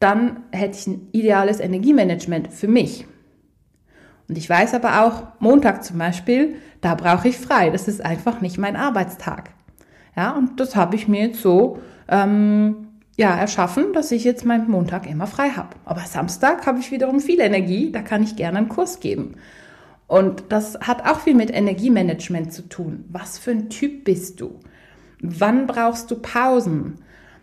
dann 0.00 0.44
hätte 0.50 0.78
ich 0.78 0.86
ein 0.86 1.08
ideales 1.12 1.60
Energiemanagement 1.60 2.48
für 2.52 2.68
mich. 2.68 3.06
Und 4.28 4.36
ich 4.36 4.48
weiß 4.48 4.74
aber 4.74 5.04
auch, 5.04 5.22
Montag 5.40 5.82
zum 5.82 5.98
Beispiel, 5.98 6.56
da 6.80 6.94
brauche 6.94 7.28
ich 7.28 7.36
frei. 7.36 7.70
Das 7.70 7.88
ist 7.88 8.04
einfach 8.04 8.40
nicht 8.40 8.58
mein 8.58 8.76
Arbeitstag. 8.76 9.50
Ja, 10.16 10.32
und 10.32 10.60
das 10.60 10.76
habe 10.76 10.96
ich 10.96 11.08
mir 11.08 11.28
jetzt 11.28 11.40
so 11.40 11.78
ähm, 12.08 12.88
ja, 13.16 13.36
erschaffen, 13.36 13.92
dass 13.92 14.12
ich 14.12 14.24
jetzt 14.24 14.44
meinen 14.44 14.70
Montag 14.70 15.08
immer 15.08 15.26
frei 15.26 15.50
habe. 15.50 15.76
Aber 15.84 16.00
Samstag 16.00 16.66
habe 16.66 16.78
ich 16.78 16.90
wiederum 16.90 17.20
viel 17.20 17.40
Energie, 17.40 17.92
da 17.92 18.02
kann 18.02 18.22
ich 18.22 18.36
gerne 18.36 18.58
einen 18.58 18.68
Kurs 18.68 19.00
geben. 19.00 19.34
Und 20.06 20.44
das 20.48 20.80
hat 20.80 21.06
auch 21.06 21.20
viel 21.20 21.34
mit 21.34 21.50
Energiemanagement 21.50 22.52
zu 22.52 22.68
tun. 22.68 23.04
Was 23.10 23.38
für 23.38 23.52
ein 23.52 23.70
Typ 23.70 24.04
bist 24.04 24.40
du? 24.40 24.58
Wann 25.20 25.66
brauchst 25.66 26.10
du 26.10 26.16
Pausen? 26.16 26.98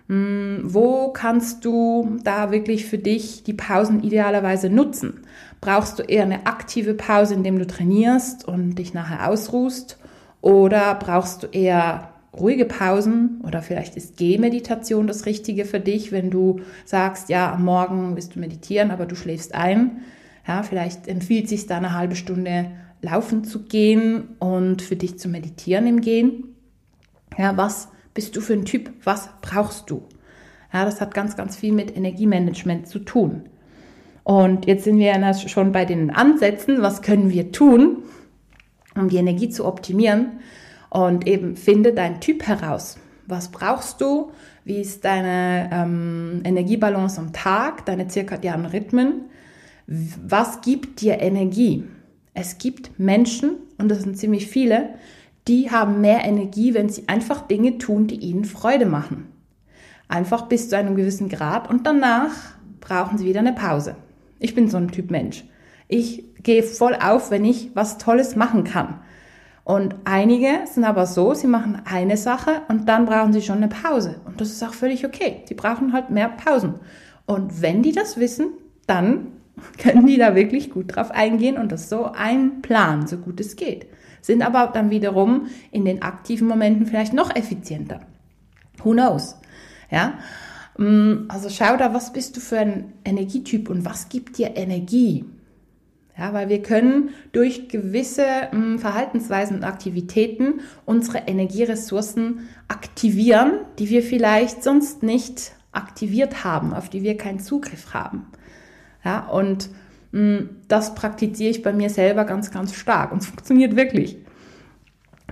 Hm, 0.09 0.61
wo 0.63 1.09
kannst 1.13 1.63
du 1.63 2.17
da 2.23 2.51
wirklich 2.51 2.85
für 2.85 2.97
dich 2.97 3.43
die 3.43 3.53
Pausen 3.53 4.03
idealerweise 4.03 4.69
nutzen? 4.69 5.21
Brauchst 5.61 5.99
du 5.99 6.03
eher 6.03 6.23
eine 6.23 6.45
aktive 6.45 6.93
Pause, 6.93 7.35
indem 7.35 7.59
du 7.59 7.67
trainierst 7.67 8.47
und 8.47 8.75
dich 8.75 8.93
nachher 8.93 9.29
ausruhst? 9.29 9.97
Oder 10.41 10.95
brauchst 10.95 11.43
du 11.43 11.47
eher 11.47 12.09
ruhige 12.39 12.65
Pausen 12.65 13.41
oder 13.45 13.61
vielleicht 13.61 13.95
ist 13.95 14.17
Gehmeditation 14.17 15.07
das 15.07 15.25
Richtige 15.25 15.65
für 15.65 15.79
dich, 15.79 16.11
wenn 16.11 16.29
du 16.29 16.61
sagst, 16.85 17.29
ja, 17.29 17.53
am 17.53 17.65
Morgen 17.65 18.15
willst 18.15 18.35
du 18.35 18.39
meditieren, 18.39 18.91
aber 18.91 19.05
du 19.05 19.15
schläfst 19.15 19.55
ein. 19.55 20.01
Ja, 20.47 20.63
vielleicht 20.63 21.07
empfiehlt 21.07 21.49
sich 21.49 21.67
da 21.67 21.77
eine 21.77 21.93
halbe 21.93 22.15
Stunde 22.15 22.71
laufen 23.01 23.43
zu 23.43 23.63
gehen 23.63 24.35
und 24.39 24.81
für 24.81 24.95
dich 24.95 25.19
zu 25.19 25.29
meditieren 25.29 25.87
im 25.87 26.01
Gehen. 26.01 26.55
Ja, 27.37 27.55
was 27.57 27.89
bist 28.13 28.35
du 28.35 28.41
für 28.41 28.53
ein 28.53 28.65
Typ? 28.65 28.91
Was 29.03 29.29
brauchst 29.41 29.89
du? 29.89 30.03
Ja, 30.73 30.85
das 30.85 31.01
hat 31.01 31.13
ganz, 31.13 31.35
ganz 31.35 31.55
viel 31.55 31.73
mit 31.73 31.95
Energiemanagement 31.95 32.87
zu 32.87 32.99
tun. 32.99 33.43
Und 34.23 34.65
jetzt 34.65 34.83
sind 34.83 34.97
wir 34.97 35.07
ja 35.07 35.33
schon 35.33 35.71
bei 35.71 35.85
den 35.85 36.09
Ansätzen. 36.09 36.81
Was 36.81 37.01
können 37.01 37.29
wir 37.29 37.51
tun, 37.51 38.03
um 38.95 39.07
die 39.07 39.17
Energie 39.17 39.49
zu 39.49 39.65
optimieren? 39.65 40.39
Und 40.89 41.27
eben 41.27 41.55
finde 41.55 41.93
deinen 41.93 42.19
Typ 42.19 42.47
heraus. 42.47 42.97
Was 43.27 43.49
brauchst 43.49 43.99
du? 43.99 44.31
Wie 44.63 44.79
ist 44.79 45.03
deine 45.03 45.69
ähm, 45.71 46.41
Energiebalance 46.45 47.19
am 47.19 47.33
Tag, 47.33 47.85
deine 47.85 48.07
zirkadianen 48.07 48.65
Rhythmen? 48.65 49.25
Was 49.85 50.61
gibt 50.61 51.01
dir 51.01 51.19
Energie? 51.19 51.85
Es 52.33 52.57
gibt 52.57 52.99
Menschen, 52.99 53.57
und 53.77 53.89
das 53.89 54.03
sind 54.03 54.17
ziemlich 54.17 54.47
viele, 54.47 54.89
die 55.47 55.71
haben 55.71 56.01
mehr 56.01 56.23
Energie, 56.25 56.73
wenn 56.73 56.89
sie 56.89 57.07
einfach 57.07 57.47
Dinge 57.47 57.77
tun, 57.77 58.07
die 58.07 58.15
ihnen 58.15 58.45
Freude 58.45 58.85
machen. 58.85 59.27
Einfach 60.09 60.47
bis 60.47 60.69
zu 60.69 60.77
einem 60.77 60.95
gewissen 60.95 61.29
Grad 61.29 61.69
und 61.69 61.87
danach 61.87 62.31
brauchen 62.79 63.17
sie 63.17 63.25
wieder 63.25 63.39
eine 63.39 63.53
Pause. 63.53 63.95
Ich 64.39 64.55
bin 64.55 64.69
so 64.69 64.77
ein 64.77 64.89
Typ 64.89 65.11
Mensch. 65.11 65.43
Ich 65.87 66.23
gehe 66.43 66.63
voll 66.63 66.95
auf, 66.95 67.31
wenn 67.31 67.45
ich 67.45 67.71
was 67.73 67.97
Tolles 67.97 68.35
machen 68.35 68.63
kann. 68.63 68.99
Und 69.67 69.95
einige 70.05 70.61
sind 70.63 70.85
aber 70.85 71.05
so, 71.05 71.33
sie 71.33 71.45
machen 71.45 71.81
eine 71.83 72.15
Sache 72.15 72.61
und 72.69 72.87
dann 72.87 73.05
brauchen 73.05 73.33
sie 73.33 73.41
schon 73.41 73.57
eine 73.57 73.67
Pause. 73.67 74.15
Und 74.23 74.39
das 74.39 74.47
ist 74.47 74.63
auch 74.63 74.73
völlig 74.73 75.05
okay. 75.05 75.43
Die 75.49 75.55
brauchen 75.55 75.91
halt 75.91 76.09
mehr 76.09 76.29
Pausen. 76.29 76.75
Und 77.25 77.61
wenn 77.61 77.83
die 77.83 77.91
das 77.91 78.15
wissen, 78.15 78.51
dann 78.85 79.27
können 79.77 80.07
die 80.07 80.15
da 80.15 80.35
wirklich 80.35 80.71
gut 80.71 80.95
drauf 80.95 81.11
eingehen 81.11 81.57
und 81.57 81.73
das 81.73 81.89
so 81.89 82.05
ein 82.05 82.61
Plan, 82.61 83.07
so 83.07 83.17
gut 83.17 83.41
es 83.41 83.57
geht. 83.57 83.87
Sind 84.21 84.41
aber 84.41 84.67
dann 84.67 84.89
wiederum 84.89 85.47
in 85.69 85.83
den 85.83 86.01
aktiven 86.01 86.47
Momenten 86.47 86.85
vielleicht 86.85 87.13
noch 87.13 87.35
effizienter. 87.35 87.99
Who 88.85 88.91
knows? 88.91 89.35
Ja. 89.91 90.13
Mm, 90.77 91.25
also 91.27 91.49
schau 91.49 91.75
da, 91.75 91.93
was 91.93 92.13
bist 92.13 92.37
du 92.37 92.39
für 92.39 92.59
ein 92.59 92.93
Energietyp 93.03 93.69
und 93.69 93.83
was 93.83 94.07
gibt 94.07 94.37
dir 94.37 94.55
Energie? 94.55 95.25
Ja, 96.17 96.33
weil 96.33 96.49
wir 96.49 96.63
können 96.63 97.11
durch 97.31 97.69
gewisse 97.69 98.25
mh, 98.51 98.51
hm, 98.51 98.79
Verhaltensweisen 98.79 99.57
und 99.57 99.63
Aktivitäten 99.63 100.61
unsere 100.85 101.19
Energieressourcen 101.19 102.47
aktivieren, 102.67 103.59
die 103.77 103.89
wir 103.89 104.01
vielleicht 104.01 104.63
sonst 104.63 105.03
nicht 105.03 105.51
aktiviert 105.71 106.43
haben, 106.43 106.73
auf 106.73 106.89
die 106.89 107.03
wir 107.03 107.17
keinen 107.17 107.39
Zugriff 107.39 107.93
haben. 107.93 108.25
Ja, 109.05 109.27
und 109.27 109.69
mh, 110.11 110.19
hm, 110.39 110.49
das 110.67 110.95
praktiziere 110.95 111.51
ich 111.51 111.61
bei 111.61 111.71
mir 111.71 111.91
selber 111.91 112.25
ganz, 112.25 112.49
ganz 112.49 112.73
stark 112.73 113.11
und 113.11 113.21
es 113.21 113.27
funktioniert 113.27 113.75
wirklich. 113.75 114.17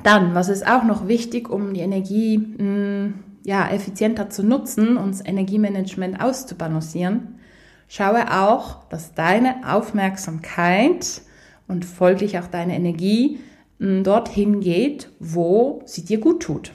Dann, 0.03 0.35
was 0.35 0.49
ist 0.49 0.67
auch 0.67 0.83
noch 0.83 1.07
wichtig, 1.07 1.49
um 1.49 1.73
die 1.73 1.79
Energie 1.79 2.37
mh, 2.37 2.57
hm, 2.59 3.13
ja, 3.43 3.67
effizienter 3.69 4.29
zu 4.29 4.43
nutzen 4.43 4.97
und 4.97 5.15
das 5.15 5.25
Energiemanagement 5.25 6.21
auszubalancieren? 6.21 7.39
Schaue 7.87 8.31
auch, 8.31 8.87
dass 8.89 9.13
deine 9.13 9.71
Aufmerksamkeit 9.71 11.21
und 11.67 11.85
folglich 11.85 12.39
auch 12.39 12.47
deine 12.47 12.75
Energie 12.75 13.39
hm, 13.79 14.03
dorthin 14.03 14.59
geht, 14.59 15.09
wo 15.19 15.81
sie 15.85 16.05
dir 16.05 16.19
gut 16.19 16.43
tut 16.43 16.71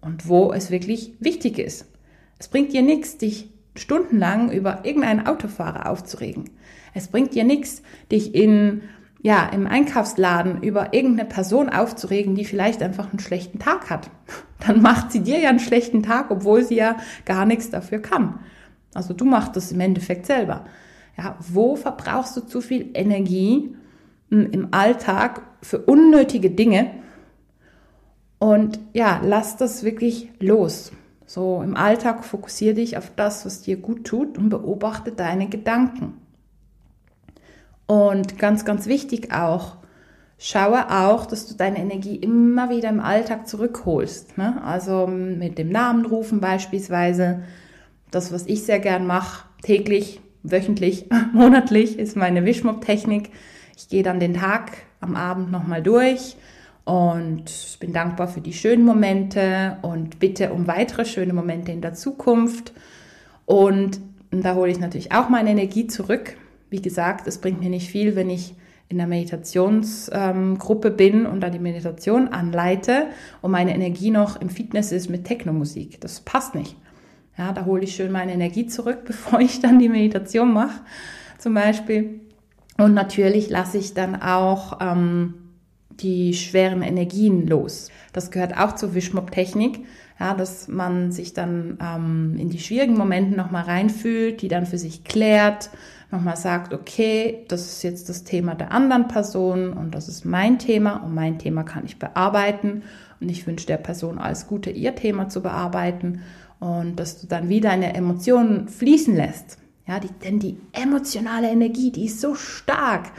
und 0.00 0.28
wo 0.28 0.52
es 0.52 0.70
wirklich 0.70 1.14
wichtig 1.20 1.58
ist. 1.58 1.86
Es 2.38 2.48
bringt 2.48 2.72
dir 2.72 2.82
nichts, 2.82 3.18
dich 3.18 3.50
stundenlang 3.76 4.50
über 4.50 4.84
irgendeinen 4.84 5.26
Autofahrer 5.26 5.88
aufzuregen. 5.88 6.50
Es 6.94 7.08
bringt 7.08 7.34
dir 7.34 7.44
nichts, 7.44 7.82
dich 8.10 8.34
in 8.34 8.82
ja, 9.20 9.48
im 9.48 9.66
Einkaufsladen 9.66 10.62
über 10.62 10.94
irgendeine 10.94 11.28
Person 11.28 11.68
aufzuregen, 11.68 12.36
die 12.36 12.44
vielleicht 12.44 12.82
einfach 12.82 13.10
einen 13.10 13.18
schlechten 13.18 13.58
Tag 13.58 13.90
hat. 13.90 14.10
Dann 14.66 14.80
macht 14.80 15.10
sie 15.10 15.20
dir 15.20 15.38
ja 15.40 15.48
einen 15.48 15.58
schlechten 15.58 16.02
Tag, 16.02 16.30
obwohl 16.30 16.64
sie 16.64 16.76
ja 16.76 16.96
gar 17.24 17.44
nichts 17.44 17.70
dafür 17.70 17.98
kann. 17.98 18.38
Also 18.94 19.14
du 19.14 19.24
machst 19.24 19.56
das 19.56 19.72
im 19.72 19.80
Endeffekt 19.80 20.26
selber. 20.26 20.64
Ja, 21.16 21.36
wo 21.40 21.76
verbrauchst 21.76 22.36
du 22.36 22.40
zu 22.42 22.60
viel 22.60 22.90
Energie 22.94 23.74
hm, 24.30 24.50
im 24.50 24.68
Alltag 24.70 25.42
für 25.62 25.78
unnötige 25.78 26.50
Dinge? 26.50 26.90
Und 28.38 28.78
ja, 28.92 29.20
lass 29.24 29.56
das 29.56 29.82
wirklich 29.82 30.30
los. 30.38 30.92
So 31.26 31.60
im 31.62 31.76
Alltag 31.76 32.24
fokussiere 32.24 32.74
dich 32.74 32.96
auf 32.96 33.12
das, 33.14 33.44
was 33.44 33.62
dir 33.62 33.76
gut 33.76 34.06
tut 34.06 34.38
und 34.38 34.48
beobachte 34.48 35.12
deine 35.12 35.48
Gedanken. 35.48 36.14
Und 37.86 38.38
ganz, 38.38 38.64
ganz 38.64 38.86
wichtig 38.86 39.32
auch, 39.32 39.76
schaue 40.38 40.90
auch, 40.90 41.26
dass 41.26 41.46
du 41.46 41.54
deine 41.54 41.78
Energie 41.78 42.16
immer 42.16 42.70
wieder 42.70 42.88
im 42.88 43.00
Alltag 43.00 43.48
zurückholst. 43.48 44.38
Ne? 44.38 44.62
Also 44.62 45.06
mit 45.06 45.58
dem 45.58 45.70
Namen 45.70 46.06
rufen 46.06 46.40
beispielsweise 46.40 47.42
das, 48.10 48.32
was 48.32 48.46
ich 48.46 48.62
sehr 48.62 48.80
gern 48.80 49.06
mache, 49.06 49.44
täglich, 49.62 50.20
wöchentlich, 50.42 51.06
monatlich, 51.32 51.98
ist 51.98 52.16
meine 52.16 52.44
Wischmopp-Technik. 52.44 53.30
Ich 53.76 53.88
gehe 53.88 54.02
dann 54.02 54.20
den 54.20 54.34
Tag 54.34 54.72
am 55.00 55.16
Abend 55.16 55.50
nochmal 55.50 55.82
durch 55.82 56.36
und 56.84 57.76
bin 57.80 57.92
dankbar 57.92 58.28
für 58.28 58.40
die 58.40 58.52
schönen 58.52 58.84
Momente 58.84 59.76
und 59.82 60.18
bitte 60.18 60.52
um 60.52 60.66
weitere 60.66 61.04
schöne 61.04 61.32
Momente 61.32 61.70
in 61.70 61.80
der 61.80 61.94
Zukunft. 61.94 62.72
Und 63.44 64.00
da 64.30 64.54
hole 64.54 64.70
ich 64.70 64.80
natürlich 64.80 65.12
auch 65.12 65.28
meine 65.28 65.50
Energie 65.50 65.86
zurück. 65.86 66.36
Wie 66.70 66.82
gesagt, 66.82 67.26
es 67.26 67.38
bringt 67.38 67.60
mir 67.60 67.70
nicht 67.70 67.90
viel, 67.90 68.16
wenn 68.16 68.30
ich 68.30 68.54
in 68.88 68.96
der 68.96 69.06
Meditationsgruppe 69.06 70.88
ähm, 70.88 70.96
bin 70.96 71.26
und 71.26 71.40
da 71.40 71.50
die 71.50 71.58
Meditation 71.58 72.28
anleite 72.28 73.08
und 73.42 73.50
meine 73.50 73.74
Energie 73.74 74.10
noch 74.10 74.40
im 74.40 74.48
Fitness 74.48 74.92
ist 74.92 75.10
mit 75.10 75.24
Technomusik. 75.24 76.00
Das 76.00 76.20
passt 76.20 76.54
nicht. 76.54 76.74
Ja, 77.38 77.52
da 77.52 77.64
hole 77.64 77.84
ich 77.84 77.94
schön 77.94 78.10
meine 78.10 78.32
Energie 78.32 78.66
zurück, 78.66 78.98
bevor 79.06 79.40
ich 79.40 79.60
dann 79.60 79.78
die 79.78 79.88
Meditation 79.88 80.52
mache, 80.52 80.80
zum 81.38 81.54
Beispiel. 81.54 82.20
Und 82.76 82.94
natürlich 82.94 83.48
lasse 83.48 83.78
ich 83.78 83.94
dann 83.94 84.20
auch 84.20 84.78
ähm, 84.80 85.34
die 85.90 86.34
schweren 86.34 86.82
Energien 86.82 87.46
los. 87.46 87.90
Das 88.12 88.30
gehört 88.30 88.56
auch 88.56 88.74
zur 88.74 88.94
Wischmopp-Technik, 88.94 89.80
ja, 90.20 90.34
dass 90.34 90.68
man 90.68 91.12
sich 91.12 91.32
dann 91.32 91.78
ähm, 91.80 92.36
in 92.38 92.50
die 92.50 92.58
schwierigen 92.58 92.96
Momente 92.96 93.36
nochmal 93.36 93.64
reinfühlt, 93.64 94.42
die 94.42 94.48
dann 94.48 94.66
für 94.66 94.78
sich 94.78 95.04
klärt, 95.04 95.70
nochmal 96.10 96.36
sagt, 96.36 96.72
okay, 96.72 97.44
das 97.48 97.66
ist 97.66 97.82
jetzt 97.82 98.08
das 98.08 98.24
Thema 98.24 98.54
der 98.54 98.72
anderen 98.72 99.08
Person 99.08 99.72
und 99.72 99.94
das 99.94 100.08
ist 100.08 100.24
mein 100.24 100.58
Thema 100.58 100.96
und 100.96 101.14
mein 101.14 101.38
Thema 101.38 101.64
kann 101.64 101.84
ich 101.84 101.98
bearbeiten 101.98 102.82
und 103.20 103.28
ich 103.28 103.46
wünsche 103.46 103.66
der 103.66 103.76
Person 103.76 104.18
alles 104.18 104.46
Gute, 104.46 104.70
ihr 104.70 104.94
Thema 104.94 105.28
zu 105.28 105.42
bearbeiten 105.42 106.22
und 106.60 106.96
dass 106.96 107.20
du 107.20 107.26
dann 107.26 107.48
wieder 107.48 107.70
deine 107.70 107.94
Emotionen 107.94 108.68
fließen 108.68 109.14
lässt. 109.14 109.58
Ja, 109.86 110.00
die, 110.00 110.10
denn 110.22 110.38
die 110.38 110.58
emotionale 110.72 111.48
Energie, 111.48 111.90
die 111.90 112.06
ist 112.06 112.20
so 112.20 112.34
stark, 112.34 113.10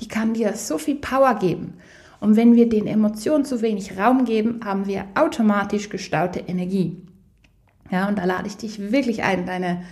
die 0.00 0.08
kann 0.08 0.34
dir 0.34 0.52
so 0.54 0.76
viel 0.76 0.96
Power 0.96 1.34
geben. 1.36 1.74
Und 2.20 2.36
wenn 2.36 2.54
wir 2.54 2.68
den 2.68 2.86
Emotionen 2.86 3.44
zu 3.44 3.62
wenig 3.62 3.96
Raum 3.96 4.24
geben, 4.24 4.60
haben 4.64 4.86
wir 4.86 5.04
automatisch 5.14 5.88
gestaute 5.88 6.40
Energie. 6.40 6.96
Ja, 7.90 8.08
und 8.08 8.18
da 8.18 8.24
lade 8.24 8.48
ich 8.48 8.56
dich 8.56 8.92
wirklich 8.92 9.22
ein, 9.22 9.46
deine 9.46 9.82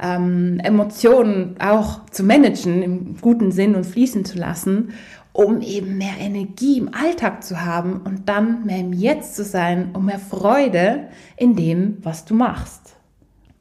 ähm, 0.00 0.60
Emotionen 0.62 1.56
auch 1.60 2.06
zu 2.10 2.22
managen, 2.22 2.82
im 2.82 3.16
guten 3.20 3.50
Sinn 3.50 3.74
und 3.74 3.84
fließen 3.84 4.24
zu 4.24 4.38
lassen 4.38 4.92
um 5.32 5.62
eben 5.62 5.96
mehr 5.96 6.18
Energie 6.18 6.78
im 6.78 6.92
Alltag 6.94 7.42
zu 7.42 7.64
haben 7.64 8.02
und 8.04 8.28
dann 8.28 8.66
mehr 8.66 8.80
im 8.80 8.92
Jetzt 8.92 9.34
zu 9.34 9.44
sein 9.44 9.90
und 9.94 10.04
mehr 10.04 10.18
Freude 10.18 11.08
in 11.36 11.56
dem, 11.56 11.98
was 12.02 12.24
du 12.24 12.34
machst. 12.34 12.96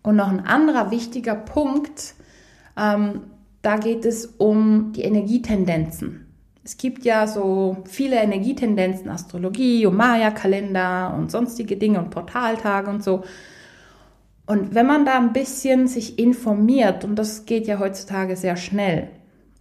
Und 0.04 0.18
noch 0.18 0.30
ein 0.30 0.46
anderer 0.46 0.92
wichtiger 0.92 1.36
Punkt, 1.36 2.16
ähm, 2.78 3.22
da 3.62 3.78
geht 3.78 4.06
es 4.06 4.26
um 4.26 4.92
die 4.94 5.04
Energietendenzen. 5.04 6.26
Es 6.64 6.78
gibt 6.78 7.06
ja 7.06 7.26
so 7.26 7.78
viele 7.86 8.18
Energietendenzen, 8.18 9.10
Astrologie 9.10 9.86
und 9.86 9.96
Maya-Kalender 9.96 11.16
und 11.18 11.32
sonstige 11.32 11.78
Dinge 11.78 12.00
und 12.00 12.10
Portaltage 12.12 12.90
und 12.90 13.04
so. 13.04 13.24
Und 14.46 14.76
wenn 14.76 14.86
man 14.86 15.06
da 15.06 15.18
ein 15.18 15.34
bisschen 15.34 15.88
sich 15.88 16.20
informiert, 16.20 17.04
und 17.04 17.16
das 17.16 17.46
geht 17.46 17.68
ja 17.68 17.80
heutzutage 17.80 18.36
sehr 18.36 18.58
schnell, 18.58 19.10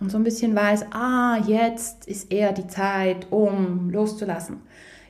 und 0.00 0.10
so 0.10 0.16
ein 0.16 0.24
bisschen 0.24 0.56
weiß, 0.56 0.86
ah, 0.92 1.38
jetzt 1.46 2.06
ist 2.06 2.32
eher 2.32 2.52
die 2.52 2.66
Zeit, 2.66 3.26
um 3.30 3.90
loszulassen. 3.90 4.62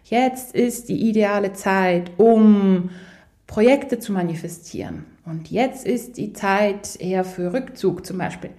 Jetzt 0.05 0.55
ist 0.55 0.88
die 0.88 1.09
ideale 1.09 1.53
Zeit, 1.53 2.11
um 2.16 2.90
Projekte 3.46 4.00
zu 4.00 4.12
manifestieren. 4.12 5.05
Und 5.24 5.50
jetzt 5.50 5.87
ist 5.87 6.16
die 6.16 6.33
Zeit 6.33 7.00
eher 7.00 7.24
für 7.24 7.53
Rückzug 7.53 8.05
zum 8.05 8.18
Beispiel. 8.18 8.50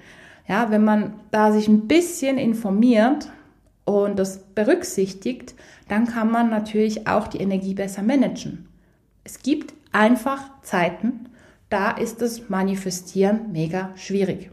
Ja, 0.48 0.72
wenn 0.72 0.86
man 0.86 1.14
da 1.32 1.52
sich 1.52 1.68
ein 1.68 1.88
bisschen 1.88 2.38
informiert 2.38 3.30
und 3.84 4.18
das 4.18 4.40
berücksichtigt, 4.40 5.56
dann 5.90 6.08
kann 6.08 6.32
man 6.32 6.50
natürlich 6.50 7.08
auch 7.08 7.28
die 7.28 7.40
Energie 7.40 7.74
besser 7.74 8.04
managen. 8.04 8.70
Es 9.26 9.40
gibt 9.40 9.74
einfach 9.92 10.62
Zeiten, 10.62 11.28
da 11.70 11.92
ist 11.92 12.22
das 12.22 12.50
Manifestieren 12.50 13.52
mega 13.52 13.92
schwierig. 13.96 14.50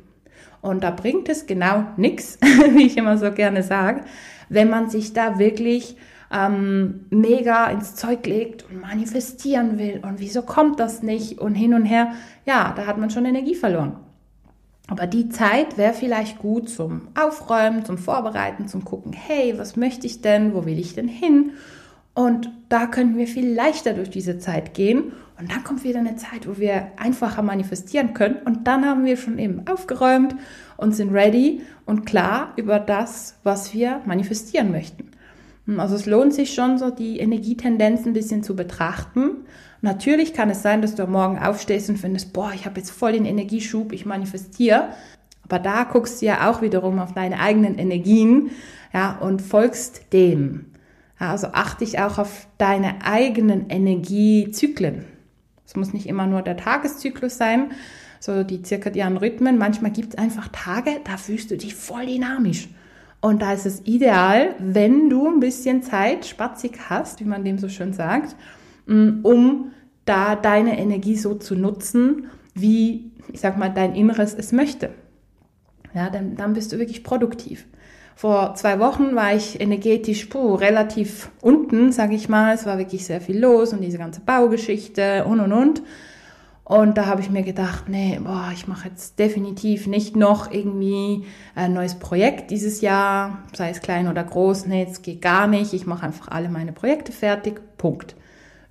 Und 0.60 0.82
da 0.82 0.90
bringt 0.90 1.28
es 1.28 1.46
genau 1.46 1.84
nichts, 1.96 2.38
wie 2.74 2.86
ich 2.86 2.96
immer 2.96 3.18
so 3.18 3.30
gerne 3.32 3.62
sage, 3.62 4.02
wenn 4.48 4.70
man 4.70 4.90
sich 4.90 5.12
da 5.12 5.38
wirklich 5.38 5.96
ähm, 6.32 7.06
mega 7.10 7.66
ins 7.66 7.94
Zeug 7.94 8.26
legt 8.26 8.68
und 8.68 8.80
manifestieren 8.80 9.78
will 9.78 10.00
und 10.02 10.20
wieso 10.20 10.42
kommt 10.42 10.80
das 10.80 11.02
nicht 11.02 11.38
und 11.38 11.54
hin 11.54 11.74
und 11.74 11.84
her, 11.84 12.12
ja, 12.44 12.72
da 12.76 12.86
hat 12.86 12.98
man 12.98 13.10
schon 13.10 13.24
Energie 13.24 13.54
verloren. 13.54 13.96
Aber 14.90 15.06
die 15.06 15.28
Zeit 15.28 15.76
wäre 15.76 15.92
vielleicht 15.92 16.38
gut 16.38 16.70
zum 16.70 17.08
Aufräumen, 17.18 17.84
zum 17.84 17.98
Vorbereiten, 17.98 18.68
zum 18.68 18.84
Gucken, 18.84 19.12
hey, 19.12 19.54
was 19.58 19.76
möchte 19.76 20.06
ich 20.06 20.22
denn, 20.22 20.54
wo 20.54 20.64
will 20.64 20.78
ich 20.78 20.94
denn 20.94 21.08
hin? 21.08 21.52
Und 22.18 22.50
da 22.68 22.86
könnten 22.86 23.16
wir 23.16 23.28
viel 23.28 23.54
leichter 23.54 23.94
durch 23.94 24.10
diese 24.10 24.40
Zeit 24.40 24.74
gehen. 24.74 25.12
Und 25.38 25.52
dann 25.52 25.62
kommt 25.62 25.84
wieder 25.84 26.00
eine 26.00 26.16
Zeit, 26.16 26.48
wo 26.48 26.58
wir 26.58 26.88
einfacher 26.96 27.42
manifestieren 27.42 28.12
können. 28.12 28.38
Und 28.44 28.66
dann 28.66 28.84
haben 28.84 29.04
wir 29.04 29.16
schon 29.16 29.38
eben 29.38 29.62
aufgeräumt 29.68 30.34
und 30.76 30.96
sind 30.96 31.12
ready 31.12 31.62
und 31.86 32.06
klar 32.06 32.54
über 32.56 32.80
das, 32.80 33.38
was 33.44 33.72
wir 33.72 34.00
manifestieren 34.04 34.72
möchten. 34.72 35.12
Also 35.76 35.94
es 35.94 36.06
lohnt 36.06 36.34
sich 36.34 36.54
schon, 36.54 36.76
so 36.76 36.90
die 36.90 37.20
Energietendenzen 37.20 38.08
ein 38.08 38.14
bisschen 38.14 38.42
zu 38.42 38.56
betrachten. 38.56 39.44
Natürlich 39.80 40.34
kann 40.34 40.50
es 40.50 40.60
sein, 40.60 40.82
dass 40.82 40.96
du 40.96 41.04
am 41.04 41.12
Morgen 41.12 41.38
aufstehst 41.38 41.88
und 41.88 41.98
findest, 41.98 42.32
boah, 42.32 42.50
ich 42.52 42.66
habe 42.66 42.80
jetzt 42.80 42.90
voll 42.90 43.12
den 43.12 43.26
Energieschub, 43.26 43.92
ich 43.92 44.06
manifestiere. 44.06 44.88
Aber 45.44 45.60
da 45.60 45.84
guckst 45.84 46.20
du 46.20 46.26
ja 46.26 46.50
auch 46.50 46.62
wiederum 46.62 46.98
auf 46.98 47.14
deine 47.14 47.38
eigenen 47.38 47.78
Energien, 47.78 48.50
ja, 48.92 49.16
und 49.20 49.40
folgst 49.40 50.12
dem. 50.12 50.67
Also 51.18 51.48
achte 51.52 51.84
ich 51.84 51.98
auch 51.98 52.18
auf 52.18 52.46
deine 52.58 53.04
eigenen 53.04 53.68
Energiezyklen. 53.70 55.04
Es 55.66 55.76
muss 55.76 55.92
nicht 55.92 56.06
immer 56.06 56.26
nur 56.26 56.42
der 56.42 56.56
Tageszyklus 56.56 57.36
sein, 57.36 57.72
so 58.20 58.44
die 58.44 58.62
zirkadianen 58.62 59.18
Rhythmen. 59.18 59.58
Manchmal 59.58 59.90
gibt 59.90 60.14
es 60.14 60.18
einfach 60.18 60.48
Tage, 60.48 61.00
da 61.04 61.16
fühlst 61.16 61.50
du 61.50 61.56
dich 61.56 61.74
voll 61.74 62.06
dynamisch. 62.06 62.68
Und 63.20 63.42
da 63.42 63.52
ist 63.52 63.66
es 63.66 63.82
ideal, 63.84 64.54
wenn 64.60 65.10
du 65.10 65.26
ein 65.26 65.40
bisschen 65.40 65.82
Zeit 65.82 66.24
spatzig 66.24 66.78
hast, 66.88 67.20
wie 67.20 67.24
man 67.24 67.44
dem 67.44 67.58
so 67.58 67.68
schön 67.68 67.92
sagt, 67.92 68.36
mm, 68.86 69.20
um 69.24 69.72
da 70.04 70.36
deine 70.36 70.78
Energie 70.78 71.16
so 71.16 71.34
zu 71.34 71.56
nutzen, 71.56 72.28
wie, 72.54 73.10
ich 73.32 73.40
sag 73.40 73.58
mal, 73.58 73.70
dein 73.70 73.94
Inneres 73.94 74.34
es 74.34 74.52
möchte. 74.52 74.90
Ja, 75.94 76.10
dann, 76.10 76.36
dann 76.36 76.52
bist 76.52 76.72
du 76.72 76.78
wirklich 76.78 77.02
produktiv. 77.02 77.66
Vor 78.18 78.56
zwei 78.56 78.80
Wochen 78.80 79.14
war 79.14 79.32
ich 79.36 79.60
energetisch 79.60 80.24
puh, 80.24 80.56
relativ 80.56 81.30
unten, 81.40 81.92
sage 81.92 82.16
ich 82.16 82.28
mal. 82.28 82.52
Es 82.52 82.66
war 82.66 82.76
wirklich 82.76 83.06
sehr 83.06 83.20
viel 83.20 83.38
los 83.38 83.72
und 83.72 83.80
diese 83.80 83.96
ganze 83.96 84.20
Baugeschichte 84.22 85.24
und 85.24 85.38
und 85.38 85.52
und. 85.52 85.82
Und 86.64 86.98
da 86.98 87.06
habe 87.06 87.20
ich 87.20 87.30
mir 87.30 87.44
gedacht, 87.44 87.84
nee, 87.88 88.18
boah, 88.20 88.50
ich 88.52 88.66
mache 88.66 88.88
jetzt 88.88 89.20
definitiv 89.20 89.86
nicht 89.86 90.16
noch 90.16 90.50
irgendwie 90.50 91.26
ein 91.54 91.72
neues 91.74 91.94
Projekt 91.94 92.50
dieses 92.50 92.80
Jahr, 92.80 93.44
sei 93.52 93.70
es 93.70 93.80
klein 93.82 94.08
oder 94.08 94.24
groß. 94.24 94.66
Nee, 94.66 94.88
es 94.90 95.02
geht 95.02 95.22
gar 95.22 95.46
nicht. 95.46 95.72
Ich 95.72 95.86
mache 95.86 96.04
einfach 96.04 96.26
alle 96.26 96.48
meine 96.48 96.72
Projekte 96.72 97.12
fertig. 97.12 97.60
Punkt. 97.76 98.16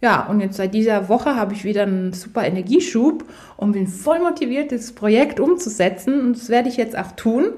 Ja, 0.01 0.27
und 0.27 0.41
jetzt 0.41 0.57
seit 0.57 0.73
dieser 0.73 1.07
Woche 1.07 1.38
habe 1.38 1.53
ich 1.53 1.63
wieder 1.63 1.83
einen 1.83 2.12
super 2.12 2.45
Energieschub 2.45 3.23
und 3.55 3.71
bin 3.71 3.88
voll 3.88 4.19
motiviert, 4.19 4.73
das 4.73 4.91
Projekt 4.91 5.39
umzusetzen. 5.39 6.19
Und 6.19 6.36
das 6.36 6.49
werde 6.49 6.67
ich 6.67 6.75
jetzt 6.75 6.97
auch 6.97 7.13
tun. 7.13 7.53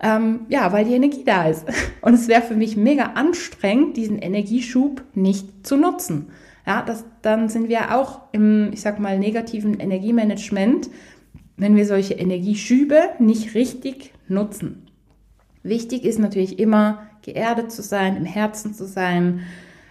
Ähm, 0.00 0.40
ja, 0.48 0.72
weil 0.72 0.84
die 0.84 0.94
Energie 0.94 1.24
da 1.24 1.48
ist. 1.48 1.64
Und 2.00 2.14
es 2.14 2.28
wäre 2.28 2.42
für 2.42 2.56
mich 2.56 2.76
mega 2.76 3.12
anstrengend, 3.14 3.96
diesen 3.96 4.18
Energieschub 4.18 5.02
nicht 5.14 5.66
zu 5.66 5.76
nutzen. 5.76 6.28
Ja, 6.66 6.82
das, 6.82 7.04
dann 7.22 7.48
sind 7.48 7.68
wir 7.68 7.96
auch 7.96 8.20
im, 8.32 8.70
ich 8.72 8.80
sag 8.80 8.98
mal, 8.98 9.18
negativen 9.18 9.78
Energiemanagement, 9.78 10.90
wenn 11.56 11.76
wir 11.76 11.86
solche 11.86 12.14
Energieschübe 12.14 12.98
nicht 13.18 13.54
richtig 13.54 14.12
nutzen. 14.28 14.88
Wichtig 15.62 16.04
ist 16.04 16.18
natürlich 16.18 16.58
immer, 16.58 17.06
geerdet 17.22 17.72
zu 17.72 17.82
sein, 17.82 18.16
im 18.16 18.24
Herzen 18.24 18.74
zu 18.74 18.86
sein, 18.86 19.40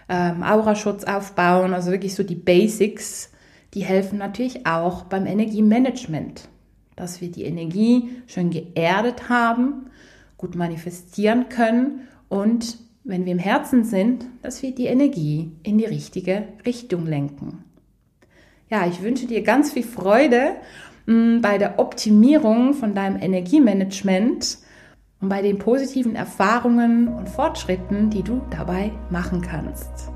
ähm, 0.08 0.42
Auraschutz 0.42 1.04
aufbauen, 1.04 1.74
also 1.74 1.90
wirklich 1.90 2.14
so 2.14 2.22
die 2.22 2.36
Basics, 2.36 3.32
die 3.74 3.84
helfen 3.84 4.18
natürlich 4.18 4.66
auch 4.66 5.04
beim 5.04 5.26
Energiemanagement 5.26 6.48
dass 6.96 7.20
wir 7.20 7.30
die 7.30 7.44
Energie 7.44 8.08
schön 8.26 8.50
geerdet 8.50 9.28
haben, 9.28 9.90
gut 10.36 10.54
manifestieren 10.54 11.48
können 11.48 12.08
und 12.28 12.78
wenn 13.04 13.24
wir 13.24 13.32
im 13.32 13.38
Herzen 13.38 13.84
sind, 13.84 14.26
dass 14.42 14.62
wir 14.62 14.74
die 14.74 14.86
Energie 14.86 15.52
in 15.62 15.78
die 15.78 15.84
richtige 15.84 16.48
Richtung 16.66 17.06
lenken. 17.06 17.64
Ja, 18.68 18.86
ich 18.86 19.00
wünsche 19.00 19.26
dir 19.26 19.42
ganz 19.42 19.72
viel 19.72 19.84
Freude 19.84 20.56
mm, 21.06 21.40
bei 21.40 21.56
der 21.56 21.78
Optimierung 21.78 22.74
von 22.74 22.94
deinem 22.94 23.16
Energiemanagement 23.16 24.58
und 25.20 25.28
bei 25.28 25.40
den 25.40 25.58
positiven 25.58 26.16
Erfahrungen 26.16 27.08
und 27.08 27.28
Fortschritten, 27.28 28.10
die 28.10 28.24
du 28.24 28.42
dabei 28.50 28.90
machen 29.08 29.40
kannst. 29.40 30.15